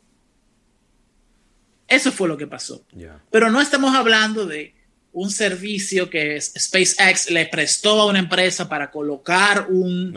[1.88, 2.84] Eso fue lo que pasó.
[3.30, 4.74] Pero no estamos hablando de
[5.12, 10.12] un servicio que SpaceX le prestó a una empresa para colocar un,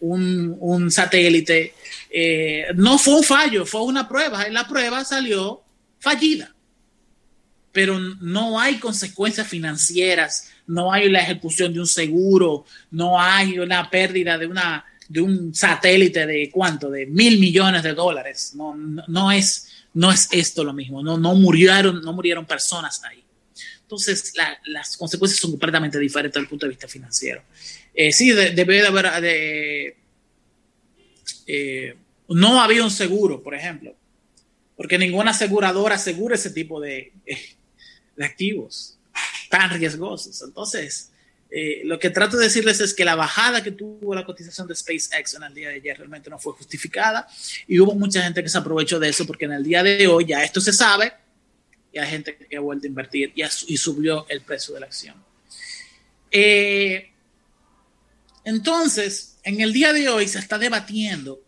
[0.00, 1.74] un, satélite.
[2.10, 4.48] Eh, no fue un fallo, fue una prueba.
[4.48, 5.62] La prueba salió
[5.98, 6.54] fallida.
[7.72, 13.88] Pero no hay consecuencias financieras, no hay la ejecución de un seguro, no hay una
[13.88, 18.54] pérdida de, una, de un satélite de cuánto, de mil millones de dólares.
[18.56, 23.22] No, no, es, no es esto lo mismo, no, no, murieron, no murieron personas ahí.
[23.82, 24.32] Entonces,
[24.66, 27.42] las consecuencias son completamente diferentes desde el punto de vista financiero.
[27.94, 29.96] Eh, sí, debe de, haber.
[31.46, 31.96] Eh,
[32.28, 33.94] no había un seguro, por ejemplo,
[34.76, 37.12] porque ninguna aseguradora asegura ese tipo de,
[38.16, 38.98] de activos
[39.48, 40.40] tan riesgosos.
[40.42, 41.10] Entonces,
[41.50, 44.76] eh, lo que trato de decirles es que la bajada que tuvo la cotización de
[44.76, 47.26] SpaceX en el día de ayer realmente no fue justificada
[47.66, 50.26] y hubo mucha gente que se aprovechó de eso porque en el día de hoy
[50.26, 51.12] ya esto se sabe
[51.92, 54.86] y hay gente que ha vuelto a invertir y, y subió el precio de la
[54.86, 55.16] acción.
[56.30, 57.10] Eh,
[58.44, 61.40] entonces, en el día de hoy se está debatiendo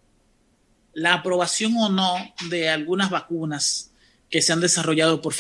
[0.95, 2.15] la aprobación o no
[2.49, 3.91] de algunas vacunas
[4.31, 5.35] que se han desarrollado por,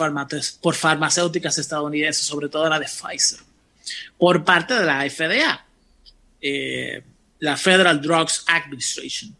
[0.60, 3.40] por farmacéuticas estadounidenses, sobre todo la de Pfizer,
[4.18, 5.66] por parte de la FDA,
[6.40, 7.02] eh,
[7.38, 9.34] la Federal Drugs Administration.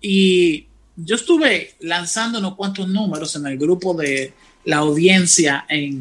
[0.00, 6.00] Y yo estuve lanzando unos cuantos números en el grupo de la audiencia en,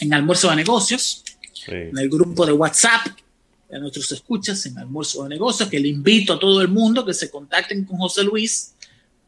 [0.00, 1.24] en almuerzo de negocios
[1.70, 3.06] en el grupo de WhatsApp
[3.68, 7.12] de nuestros escuchas en Almuerzo de Negocios, que le invito a todo el mundo que
[7.12, 8.74] se contacten con José Luis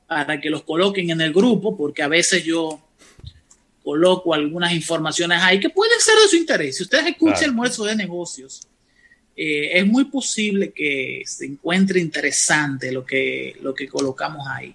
[0.07, 2.81] para que los coloquen en el grupo, porque a veces yo
[3.83, 6.76] coloco algunas informaciones ahí que pueden ser de su interés.
[6.76, 8.62] Si ustedes escuchan Almuerzo de Negocios,
[9.37, 14.74] eh, es muy posible que se encuentre interesante lo que, lo que colocamos ahí.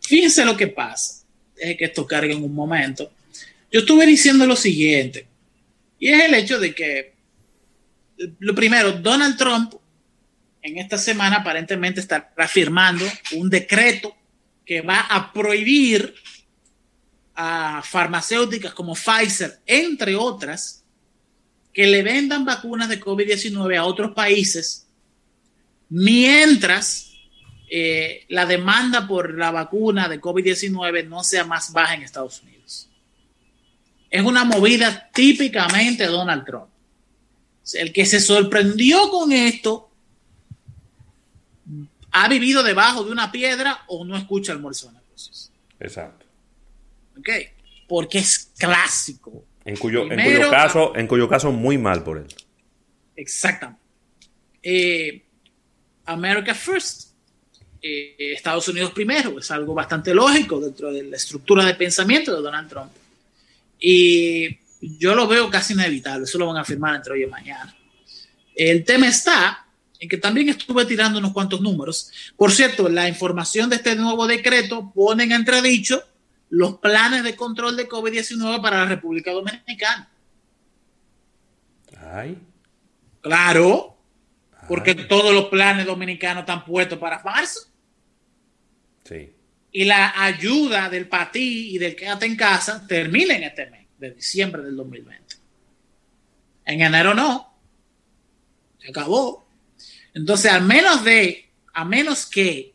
[0.00, 1.24] Fíjense lo que pasa.
[1.56, 3.10] Deje que esto cargue en un momento.
[3.72, 5.25] Yo estuve diciendo lo siguiente.
[5.98, 7.14] Y es el hecho de que,
[8.38, 9.74] lo primero, Donald Trump
[10.62, 14.14] en esta semana aparentemente está firmando un decreto
[14.64, 16.14] que va a prohibir
[17.34, 20.82] a farmacéuticas como Pfizer, entre otras,
[21.72, 24.86] que le vendan vacunas de COVID-19 a otros países,
[25.90, 27.12] mientras
[27.70, 32.56] eh, la demanda por la vacuna de COVID-19 no sea más baja en Estados Unidos
[34.16, 36.68] es una movida típicamente de Donald Trump.
[37.74, 39.90] El que se sorprendió con esto
[42.12, 45.52] ha vivido debajo de una piedra o no escucha el de negocios.
[45.78, 46.24] Exacto.
[47.18, 47.28] Ok.
[47.86, 49.44] Porque es clásico.
[49.64, 50.08] En cuyo,
[50.50, 52.26] caso, en cuyo caso, muy mal por él.
[53.16, 53.82] Exactamente.
[54.62, 55.24] Eh,
[56.06, 57.10] America First.
[57.82, 59.38] Eh, Estados Unidos primero.
[59.38, 62.92] Es algo bastante lógico dentro de la estructura de pensamiento de Donald Trump.
[63.78, 67.74] Y yo lo veo casi inevitable, eso lo van a firmar entre hoy y mañana.
[68.54, 69.66] El tema está
[69.98, 72.10] en que también estuve tirando unos cuantos números.
[72.36, 76.02] Por cierto, la información de este nuevo decreto pone en entredicho
[76.50, 80.08] los planes de control de COVID-19 para la República Dominicana.
[82.12, 82.38] Ay.
[83.20, 83.96] Claro,
[84.68, 87.68] porque todos los planes dominicanos están puestos para marzo.
[89.76, 94.62] Y la ayuda del patí y del quédate en casa terminen este mes, de diciembre
[94.62, 95.36] del 2020.
[96.64, 97.54] En enero no.
[98.78, 99.46] Se acabó.
[100.14, 102.72] Entonces, al menos de, a menos que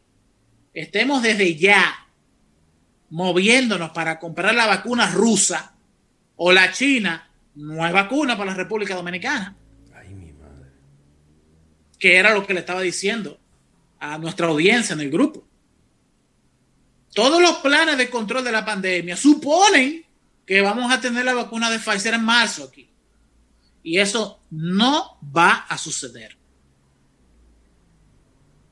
[0.75, 2.07] estemos desde ya
[3.09, 5.73] moviéndonos para comprar la vacuna rusa
[6.35, 9.55] o la china, no hay vacuna para la República Dominicana.
[9.95, 10.69] Ay, mi madre.
[11.97, 13.39] Que era lo que le estaba diciendo
[13.97, 15.47] a nuestra audiencia en el grupo.
[17.13, 20.05] Todos los planes de control de la pandemia suponen
[20.45, 22.89] que vamos a tener la vacuna de Pfizer en marzo aquí.
[23.83, 26.37] Y eso no va a suceder.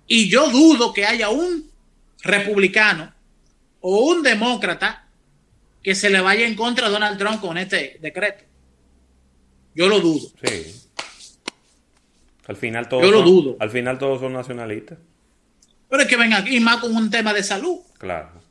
[0.08, 1.70] Y yo dudo que haya un
[2.22, 3.14] republicano
[3.82, 5.08] o un demócrata
[5.84, 8.44] que se le vaya en contra a Donald Trump con este decreto.
[9.76, 10.28] Yo lo dudo.
[10.44, 10.76] Sí.
[12.48, 13.58] Al final todos Yo lo son- dudo.
[13.60, 14.98] Al final todos son nacionalistas.
[15.88, 17.78] Pero es que ven aquí más con un tema de salud.
[18.00, 18.42] Claro.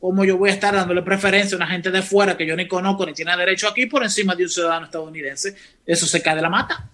[0.00, 2.68] ¿Cómo yo voy a estar dándole preferencia a una gente de fuera que yo ni
[2.68, 5.56] conozco ni tiene derecho aquí por encima de un ciudadano estadounidense?
[5.86, 6.90] Eso se cae de la mata.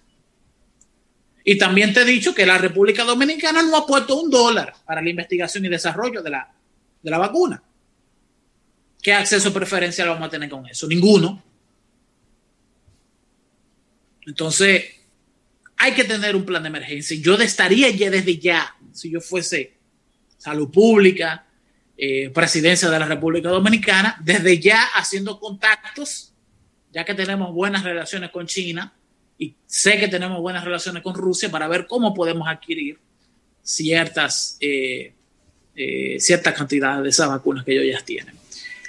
[1.42, 5.02] Y también te he dicho que la República Dominicana no ha puesto un dólar para
[5.02, 6.50] la investigación y desarrollo de la,
[7.02, 7.62] de la vacuna.
[9.02, 10.86] ¿Qué acceso preferencial vamos a tener con eso?
[10.86, 11.42] Ninguno.
[14.26, 14.84] Entonces,
[15.76, 17.16] hay que tener un plan de emergencia.
[17.20, 19.74] Yo estaría ya desde ya, si yo fuese
[20.38, 21.46] salud pública,
[21.96, 26.32] eh, presidencia de la República Dominicana, desde ya haciendo contactos,
[26.92, 28.92] ya que tenemos buenas relaciones con China
[29.38, 32.98] y sé que tenemos buenas relaciones con Rusia para ver cómo podemos adquirir
[33.62, 35.12] ciertas, eh,
[35.76, 38.34] eh, ciertas cantidades de esas vacunas que ellos ya tienen.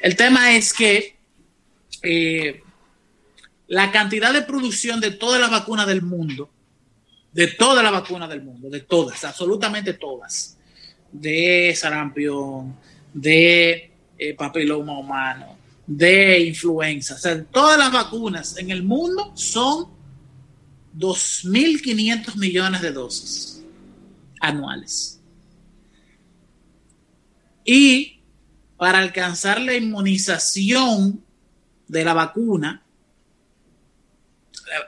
[0.02, 1.16] El tema es que
[3.68, 6.50] la cantidad de producción de todas las vacunas del mundo,
[7.32, 10.58] de todas las vacunas del mundo, de todas, absolutamente todas,
[11.12, 12.76] de sarampión,
[13.16, 19.88] de eh, papiloma humano, de influenza, o sea, todas las vacunas en el mundo son
[20.98, 23.64] 2.500 millones de dosis
[24.42, 25.22] anuales.
[27.64, 28.20] Y
[28.76, 31.24] para alcanzar la inmunización
[31.88, 32.84] de la vacuna,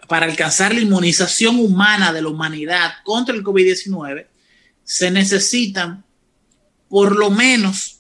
[0.10, 4.28] para alcanzar la inmunización humana de la humanidad contra el COVID-19,
[4.84, 6.04] se necesitan
[6.90, 7.97] por lo menos,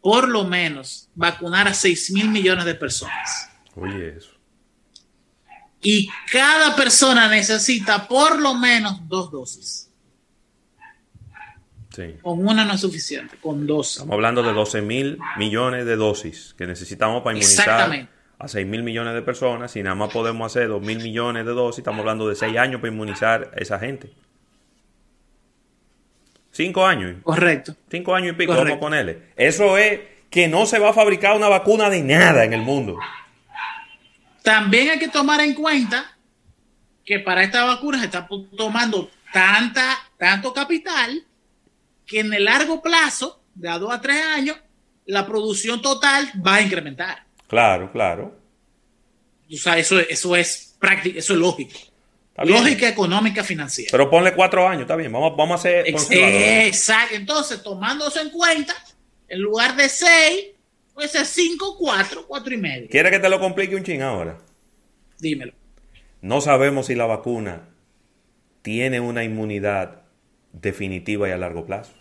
[0.00, 3.50] por lo menos, vacunar a 6 mil millones de personas.
[3.74, 4.30] Oye, eso.
[5.80, 9.90] Y cada persona necesita por lo menos dos dosis.
[11.94, 12.16] Sí.
[12.22, 13.92] Con una no es suficiente, con dos.
[13.92, 18.08] Estamos hablando de 12 mil millones de dosis que necesitamos para inmunizar
[18.38, 19.72] a 6 mil millones de personas.
[19.72, 22.80] Si nada más podemos hacer 2 mil millones de dosis, estamos hablando de 6 años
[22.80, 24.12] para inmunizar a esa gente.
[26.52, 27.16] 5 años.
[27.22, 27.74] Correcto.
[27.90, 28.64] 5 años y pico, Correcto.
[28.64, 29.22] vamos a ponerle.
[29.36, 32.98] Eso es que no se va a fabricar una vacuna de nada en el mundo.
[34.42, 36.16] También hay que tomar en cuenta
[37.04, 41.24] que para esta vacuna se está tomando tanta, tanto capital
[42.06, 44.56] que en el largo plazo, de a dos a tres años,
[45.06, 47.24] la producción total va a incrementar.
[47.46, 48.38] Claro, claro.
[49.52, 51.78] O sea, eso, eso es práctico, eso es lógico.
[52.44, 53.88] Lógica económica financiera.
[53.90, 55.10] Pero ponle 4 años, está bien.
[55.12, 55.84] Vamos, vamos a hacer.
[55.88, 57.14] Exacto.
[57.14, 58.74] Entonces, tomando eso en cuenta,
[59.28, 60.46] en lugar de seis,
[60.94, 62.88] puede ser cinco, cuatro, cuatro y medio.
[62.88, 64.38] ¿Quieres que te lo complique un ching ahora?
[65.18, 65.52] Dímelo.
[66.20, 67.68] No sabemos si la vacuna
[68.62, 70.02] tiene una inmunidad
[70.52, 71.92] definitiva y a largo plazo.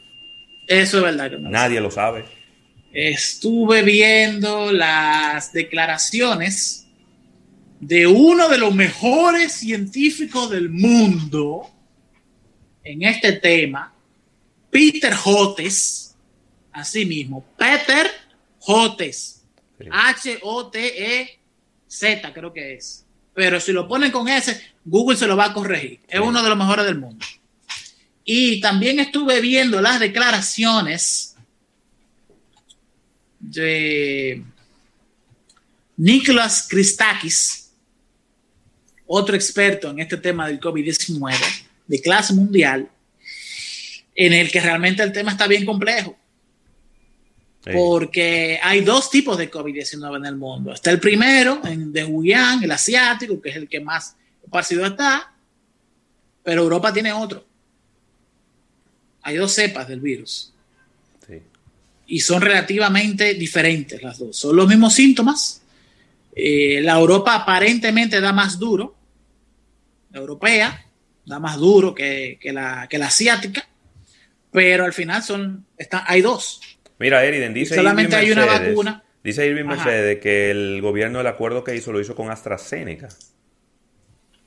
[0.67, 1.29] Eso es verdad.
[1.29, 2.25] que no lo Nadie lo sabe.
[2.93, 6.86] estuve viendo las declaraciones
[7.79, 11.69] de uno de los mejores científicos del mundo
[12.83, 13.93] en este tema,
[14.71, 16.15] Peter Hotes,
[16.71, 18.09] así mismo, Peter
[18.59, 19.35] Hotes.
[19.91, 21.37] H-O-T-E-Z
[22.33, 25.99] creo que es, pero si lo ponen con ese, Google se lo va a corregir,
[26.07, 26.25] es Sí.
[26.25, 27.23] uno de los mejores del mundo.
[28.23, 31.35] Y también estuve viendo las declaraciones
[33.39, 34.43] de
[35.95, 37.66] Nicholas Christakis,
[39.07, 41.33] otro experto en este tema del COVID-19
[41.87, 42.89] de clase mundial,
[44.15, 46.17] en el que realmente el tema está bien complejo,
[47.63, 47.71] Sí.
[47.73, 50.71] porque hay dos tipos de COVID-19 en el mundo.
[50.73, 55.33] Está el primero, en, de Wuhan, el asiático, que es el que más esparcido está,
[56.43, 57.45] pero Europa tiene otro.
[59.23, 60.53] Hay dos cepas del virus
[61.27, 61.41] Sí.
[62.07, 64.37] y son relativamente diferentes las dos.
[64.37, 65.61] Son los mismos síntomas.
[66.33, 68.95] Eh, la Europa aparentemente da más duro.
[70.17, 70.85] Europea
[71.25, 73.67] da más duro que, que la, que la asiática.
[74.51, 76.61] Pero al final son, está, hay dos.
[76.99, 79.03] Mira, Eriden, dice solamente hay una vacuna.
[79.23, 83.09] Dice Irving Mercedes que el gobierno el acuerdo que hizo lo hizo con AstraZeneca.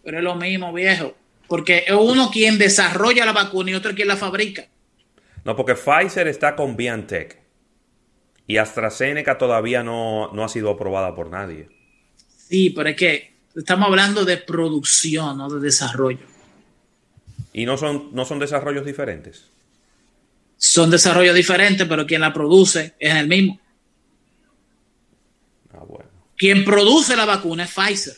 [0.02, 1.14] Pero es lo mismo, viejo.
[1.46, 4.68] Porque es uno quien desarrolla la vacuna y otro quien la fabrica.
[5.44, 7.38] No, porque Pfizer está con BioNTech.
[8.46, 11.68] Y AstraZeneca todavía no, no ha sido aprobada por nadie.
[12.26, 16.26] Sí, pero es que estamos hablando de producción, no de desarrollo.
[17.52, 19.44] ¿Y no son, no son desarrollos diferentes?
[20.56, 23.58] Son desarrollos diferentes, pero quien la produce es el mismo.
[25.72, 26.10] Ah, bueno.
[26.36, 28.16] Quien produce la vacuna es Pfizer.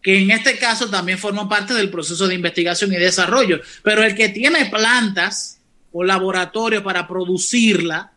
[0.00, 3.60] Que en este caso también forma parte del proceso de investigación y desarrollo.
[3.82, 5.60] Pero el que tiene plantas
[5.92, 8.12] o laboratorios para producirla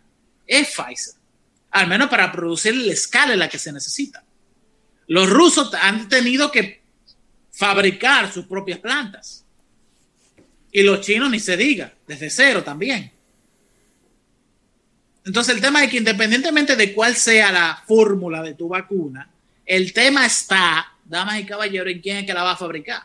[0.45, 1.15] es Pfizer.
[1.71, 4.23] Al menos para producir la escala en la que se necesita.
[5.11, 6.83] Los rusos han tenido que
[7.51, 9.43] fabricar sus propias plantas.
[10.71, 13.11] Y los chinos ni se diga, desde cero también.
[15.25, 19.29] Entonces el tema es que independientemente de cuál sea la fórmula de tu vacuna,
[19.65, 23.01] el tema está, damas y caballeros, en quién es que la va a fabricar.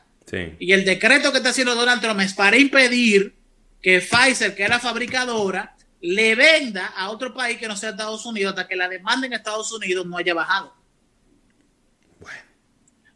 [0.60, 3.34] Y el decreto que está haciendo Donald Trump es para impedir
[3.82, 8.24] que Pfizer, que es la fabricadora, le venda a otro país que no sea Estados
[8.26, 10.85] Unidos hasta que la demanda en Estados Unidos no haya bajado.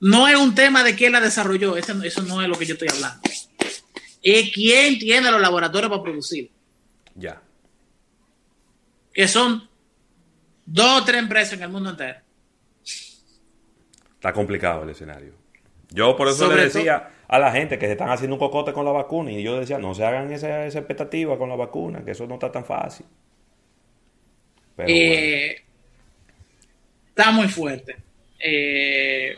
[0.01, 2.73] No es un tema de quién la desarrolló, eso, eso no es lo que yo
[2.73, 3.21] estoy hablando.
[4.23, 6.51] Es quién tiene los laboratorios para producir.
[7.15, 7.41] Ya.
[9.13, 9.69] Que son
[10.65, 12.19] dos o tres empresas en el mundo entero.
[14.15, 15.35] Está complicado el escenario.
[15.91, 18.85] Yo por eso le decía a la gente que se están haciendo un cocote con
[18.85, 22.27] la vacuna y yo decía, no se hagan esa, expectativa con la vacuna, que eso
[22.27, 23.07] no está tan fácil.
[24.79, 25.63] Eh,
[27.09, 27.97] está muy fuerte.
[28.39, 29.37] Eh,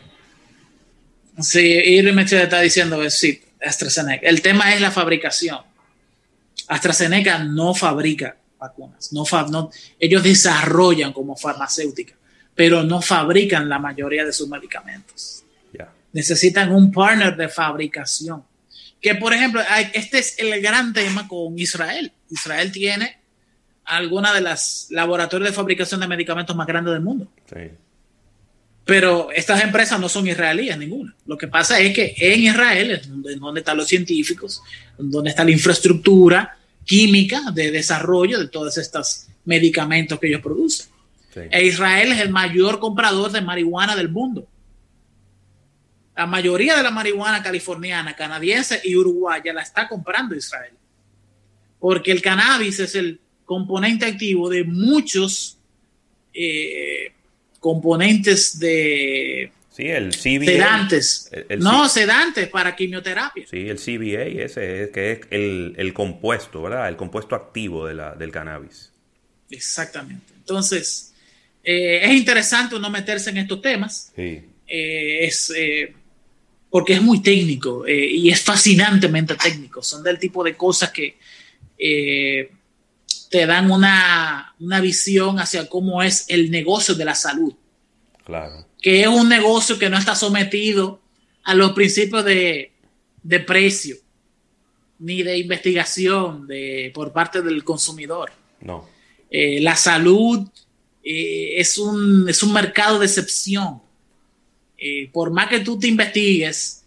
[1.39, 4.27] Sí, Irving me está diciendo que sí, AstraZeneca.
[4.27, 5.59] El tema es la fabricación.
[6.67, 9.11] AstraZeneca no fabrica vacunas.
[9.11, 12.15] No, no ellos desarrollan como farmacéutica,
[12.55, 15.43] pero no fabrican la mayoría de sus medicamentos.
[16.13, 18.43] Necesitan un partner de fabricación.
[19.01, 19.61] Que, por ejemplo,
[19.93, 22.13] este es el gran tema con Israel.
[22.29, 23.17] Israel tiene
[23.83, 27.27] alguna de las laboratorios de fabricación de medicamentos más grandes del mundo.
[27.51, 27.71] Sí.
[28.85, 31.15] Pero estas empresas no son israelíes ninguna.
[31.25, 34.61] Lo que pasa es que en Israel es donde, están los científicos,
[34.97, 40.87] donde está la infraestructura química de desarrollo de todos estos medicamentos que ellos producen.
[41.49, 44.47] E Israel es el mayor comprador de marihuana del mundo.
[46.15, 50.73] La mayoría de la marihuana californiana, canadiense y uruguaya la está comprando Israel.
[51.79, 55.57] Porque el cannabis es el componente activo de muchos
[56.33, 57.13] eh,
[57.63, 61.31] componentes de sí, el CBA, sedantes.
[61.59, 63.45] no, sedantes para quimioterapia.
[63.49, 66.89] Sí, el CBA, ese es que es el, compuesto, ¿verdad?
[66.89, 68.91] El compuesto activo de la, del cannabis.
[69.49, 70.33] Exactamente.
[70.35, 71.13] Entonces,
[71.63, 74.11] eh, es interesante uno meterse en estos temas.
[74.13, 74.41] Sí.
[74.67, 75.93] Eh, es eh,
[76.69, 79.81] porque es muy técnico y es fascinantemente técnico.
[79.81, 81.15] Son del tipo de cosas que
[83.33, 87.51] te dan una, visión hacia cómo es el negocio de la salud.
[88.23, 88.67] Claro.
[88.79, 91.01] Que es un negocio que no está sometido
[91.43, 92.71] a los principios de,
[93.47, 93.95] precio
[94.99, 98.31] ni de investigación de, por parte del consumidor.
[98.61, 98.87] No.
[99.31, 100.47] Eh, la salud
[101.03, 103.81] eh, es, un, es un mercado de excepción.
[104.77, 106.85] Eh, por más que tú te investigues,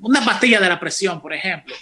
[0.00, 1.74] una pastilla de la presión, por ejemplo,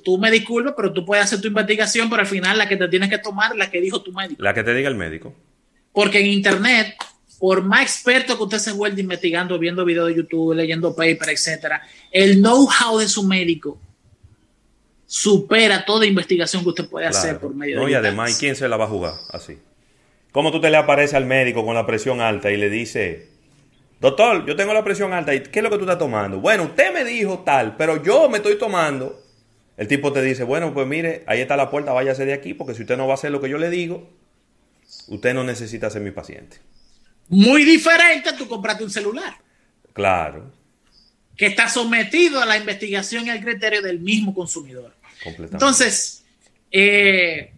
[0.00, 2.88] tú me disculpas, pero tú puedes hacer tu investigación, pero al final la que te
[2.88, 4.42] tienes que tomar es la que dijo tu médico.
[4.42, 5.34] La que te diga el médico.
[5.92, 6.94] Porque en Internet,
[7.38, 11.82] por más experto que usted se vuelva investigando, viendo videos de YouTube, leyendo papers, etcétera,
[12.10, 13.78] el know-how de su médico
[15.06, 18.56] supera toda investigación que usted puede hacer por medio no, de y además, ¿y quién
[18.56, 19.58] se la va a jugar así?
[20.30, 23.28] ¿Cómo tú te le apareces al médico con la presión alta y le dice,
[24.00, 26.38] doctor, yo tengo la presión alta, ¿y qué es lo que tú estás tomando?
[26.38, 29.21] Bueno, usted me dijo tal, pero yo me estoy tomando
[29.82, 32.72] el tipo te dice, bueno, pues mire, ahí está la puerta, váyase de aquí, porque
[32.72, 34.08] si usted no va a hacer lo que yo le digo,
[35.08, 36.58] usted no necesita ser mi paciente.
[37.28, 39.34] Muy diferente tú compraste un celular.
[39.92, 40.52] Claro.
[41.36, 44.94] Que está sometido a la investigación y al criterio del mismo consumidor.
[45.24, 46.22] Entonces,
[46.70, 47.50] eh,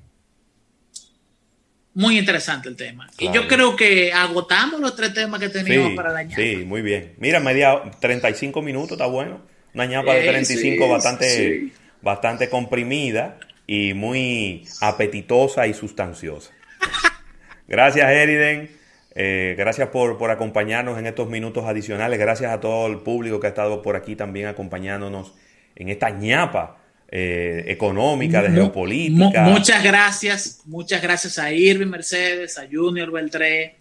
[1.92, 3.10] muy interesante el tema.
[3.18, 6.40] Y yo creo que agotamos los tres temas que teníamos para la ñapa.
[6.40, 7.16] Sí, muy bien.
[7.18, 9.42] Mira, media 35 minutos, está bueno.
[9.74, 11.70] Una ñapa de 35 bastante
[12.04, 16.52] bastante comprimida y muy apetitosa y sustanciosa.
[17.68, 18.70] Gracias, Eriden.
[19.16, 22.18] Eh, gracias por, por, acompañarnos en estos minutos adicionales.
[22.18, 25.34] Gracias a todo el público que ha estado por aquí también acompañándonos
[25.76, 26.78] en esta ñapa
[27.16, 29.42] eh, económica, de geopolítica.
[29.42, 33.76] muchas gracias, muchas gracias a Irving Mercedes, a Junior Beltré,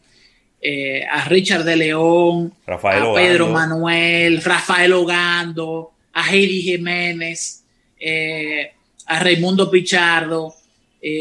[0.61, 7.62] eh, a Richard de León, Rafael a Pedro Manuel, Rafael Ogando, a Heidi Jiménez,
[8.05, 8.73] eh,
[9.05, 10.53] a Raimundo Pichardo,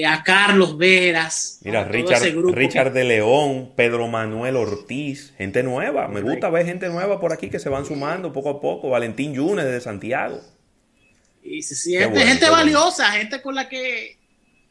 [0.06, 1.60] a Carlos Veras.
[1.64, 2.22] Mira, Richard,
[2.52, 6.08] Richard de León, Pedro Manuel Ortiz, gente nueva.
[6.08, 8.90] Me gusta ver gente nueva por aquí que se van sumando poco a poco.
[8.90, 10.40] Valentín Yunes de Santiago.
[11.42, 14.16] Y se siente gente valiosa, gente con la que...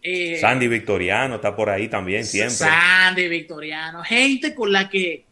[0.03, 2.55] Eh, Sandy Victoriano está por ahí también siempre.
[2.55, 5.25] Sandy Victoriano, gente con la que...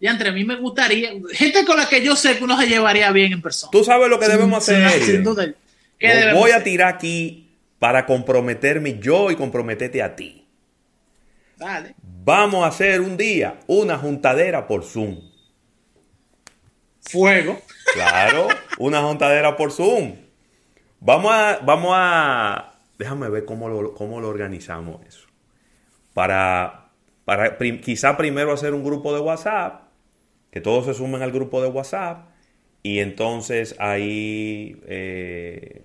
[0.00, 2.66] Ya entre a mí me gustaría, gente con la que yo sé que uno se
[2.66, 3.70] llevaría bien en persona.
[3.70, 5.02] Tú sabes lo que debemos hacer.
[5.02, 5.54] Sin duda.
[6.34, 10.46] Voy a tirar aquí para comprometerme yo y comprometerte a ti.
[11.56, 11.94] Dale.
[12.02, 15.20] Vamos a hacer un día una juntadera por Zoom.
[17.00, 17.60] Fuego.
[17.92, 18.48] Claro,
[18.78, 20.16] una juntadera por Zoom.
[21.00, 25.26] Vamos a, vamos a, déjame ver cómo lo, cómo lo organizamos eso.
[26.14, 26.90] Para,
[27.24, 29.82] para quizá primero hacer un grupo de WhatsApp,
[30.50, 32.28] que todos se sumen al grupo de WhatsApp,
[32.82, 35.84] y entonces ahí, eh,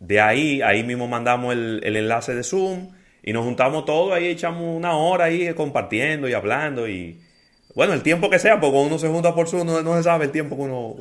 [0.00, 2.88] de ahí, ahí mismo mandamos el, enlace de Zoom
[3.22, 7.20] y nos juntamos todos, ahí echamos una hora ahí compartiendo y hablando y,
[7.74, 10.24] bueno, el tiempo que sea, porque cuando uno se junta por Zoom no, se sabe
[10.24, 10.96] el tiempo que uno,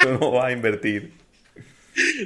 [0.00, 1.12] que uno va a invertir.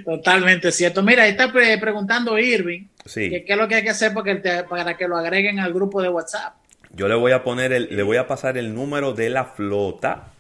[0.05, 1.03] Totalmente cierto.
[1.03, 5.59] Mira, está preguntando Irving qué es lo que hay que hacer para que lo agreguen
[5.61, 6.55] al grupo de WhatsApp.
[6.93, 10.33] Yo le voy a poner el, le voy a pasar el número de la flota.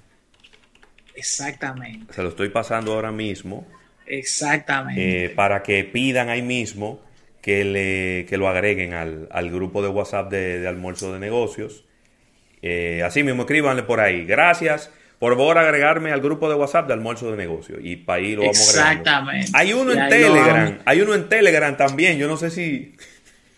[1.14, 2.12] Exactamente.
[2.14, 3.66] Se lo estoy pasando ahora mismo.
[4.08, 5.24] Exactamente.
[5.24, 7.00] Eh, para que pidan ahí mismo
[7.40, 11.84] que, le, lo agreguen al, grupo de WhatsApp de, almuerzo de negocios.
[12.62, 14.24] Eh, así mismo, escríbanle por ahí.
[14.24, 18.36] Gracias por favor agregarme al grupo de WhatsApp de almuerzo de negocio y para ahí
[18.36, 19.50] lo vamos Exactamente.
[19.52, 22.94] Hay uno en Telegram, hay uno en Telegram también, yo no sé si...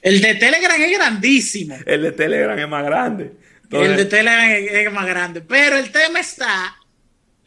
[0.01, 1.77] El de Telegram es grandísimo.
[1.85, 3.33] El de Telegram es más grande.
[3.71, 6.77] el de Telegram es, más grande, pero el tema está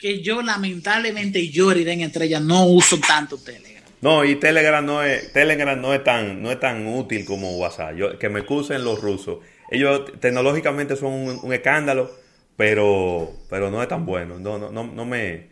[0.03, 3.83] que yo lamentablemente yo, en Estrella, no uso tanto Telegram.
[4.01, 7.95] No, y Telegram no es, Telegram no es tan, no es tan útil como WhatsApp.
[7.95, 9.37] Yo, que me excusen los rusos.
[9.71, 12.23] Ellos tecnológicamente son un escándalo
[12.55, 14.39] pero, pero no es tan bueno.
[14.39, 15.49] No, no, no, no me.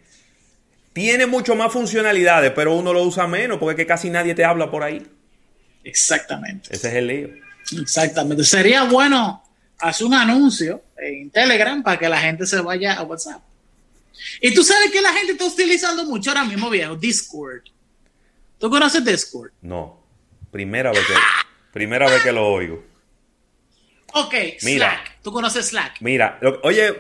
[0.93, 4.43] Tiene mucho más funcionalidades, pero uno lo usa menos porque es que casi nadie te
[4.43, 5.05] habla por ahí.
[5.83, 6.69] Exactamente.
[6.73, 7.29] Ese es el lío.
[7.81, 8.43] Exactamente.
[8.43, 9.43] Sería bueno
[9.79, 13.41] hacer un anuncio en Telegram para que la gente se vaya a WhatsApp.
[14.41, 17.63] Y tú sabes que la gente está utilizando mucho ahora mismo, viejo, Discord.
[18.57, 19.51] ¿Tú conoces Discord?
[19.61, 20.01] No.
[20.51, 21.13] Primera vez que,
[21.71, 22.83] primera vez que lo oigo.
[24.13, 25.21] Ok, Slack.
[25.23, 26.01] ¿Tú conoces Slack?
[26.01, 26.93] Mira, oye,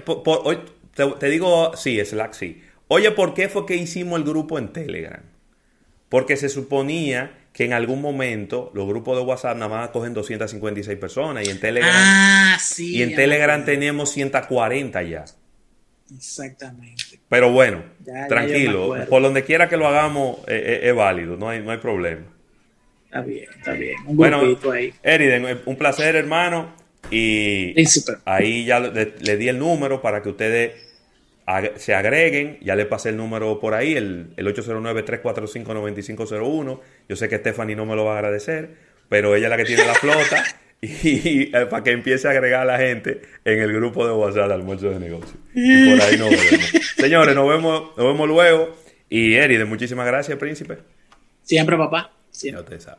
[1.19, 2.63] te, digo, sí, Slack sí.
[2.87, 5.21] Oye, ¿por qué fue que hicimos el grupo en Telegram?
[6.09, 10.97] Porque se suponía que en algún momento los grupos de WhatsApp nada más cogen 256
[10.97, 15.25] personas y en Telegram, ah, sí, y en Telegram tenemos 140 ya.
[16.15, 17.19] Exactamente.
[17.29, 17.83] Pero bueno,
[18.27, 21.77] tranquilo, por donde quiera que lo hagamos eh, eh, es, válido, no hay, no hay
[21.77, 22.23] problema.
[23.05, 23.95] Está bien, está bien.
[24.05, 24.41] Un bueno,
[24.71, 24.93] ahí.
[25.03, 26.79] Eriden, un placer, hermano.
[27.09, 27.73] Y
[28.25, 30.73] ahí ya le, di el número para que ustedes
[31.75, 32.57] se agreguen.
[32.61, 36.79] Ya le pasé el número por ahí, el, el 809-345-9501.
[37.09, 38.77] Yo sé que Stephanie no me lo va a agradecer,
[39.09, 40.45] pero ella es la que tiene la flota.
[41.03, 44.53] y, para que empiece a agregar a la gente en el grupo de WhatsApp de
[44.55, 45.37] almuerzo de negocio.
[45.53, 46.71] Y por ahí nos vemos.
[46.97, 48.75] Señores, nos vemos, nos vemos luego.
[49.07, 50.79] Y Eride, muchísimas gracias, príncipe.
[51.43, 52.11] Siempre, papá.
[52.31, 52.79] Siempre.
[52.79, 52.97] Ya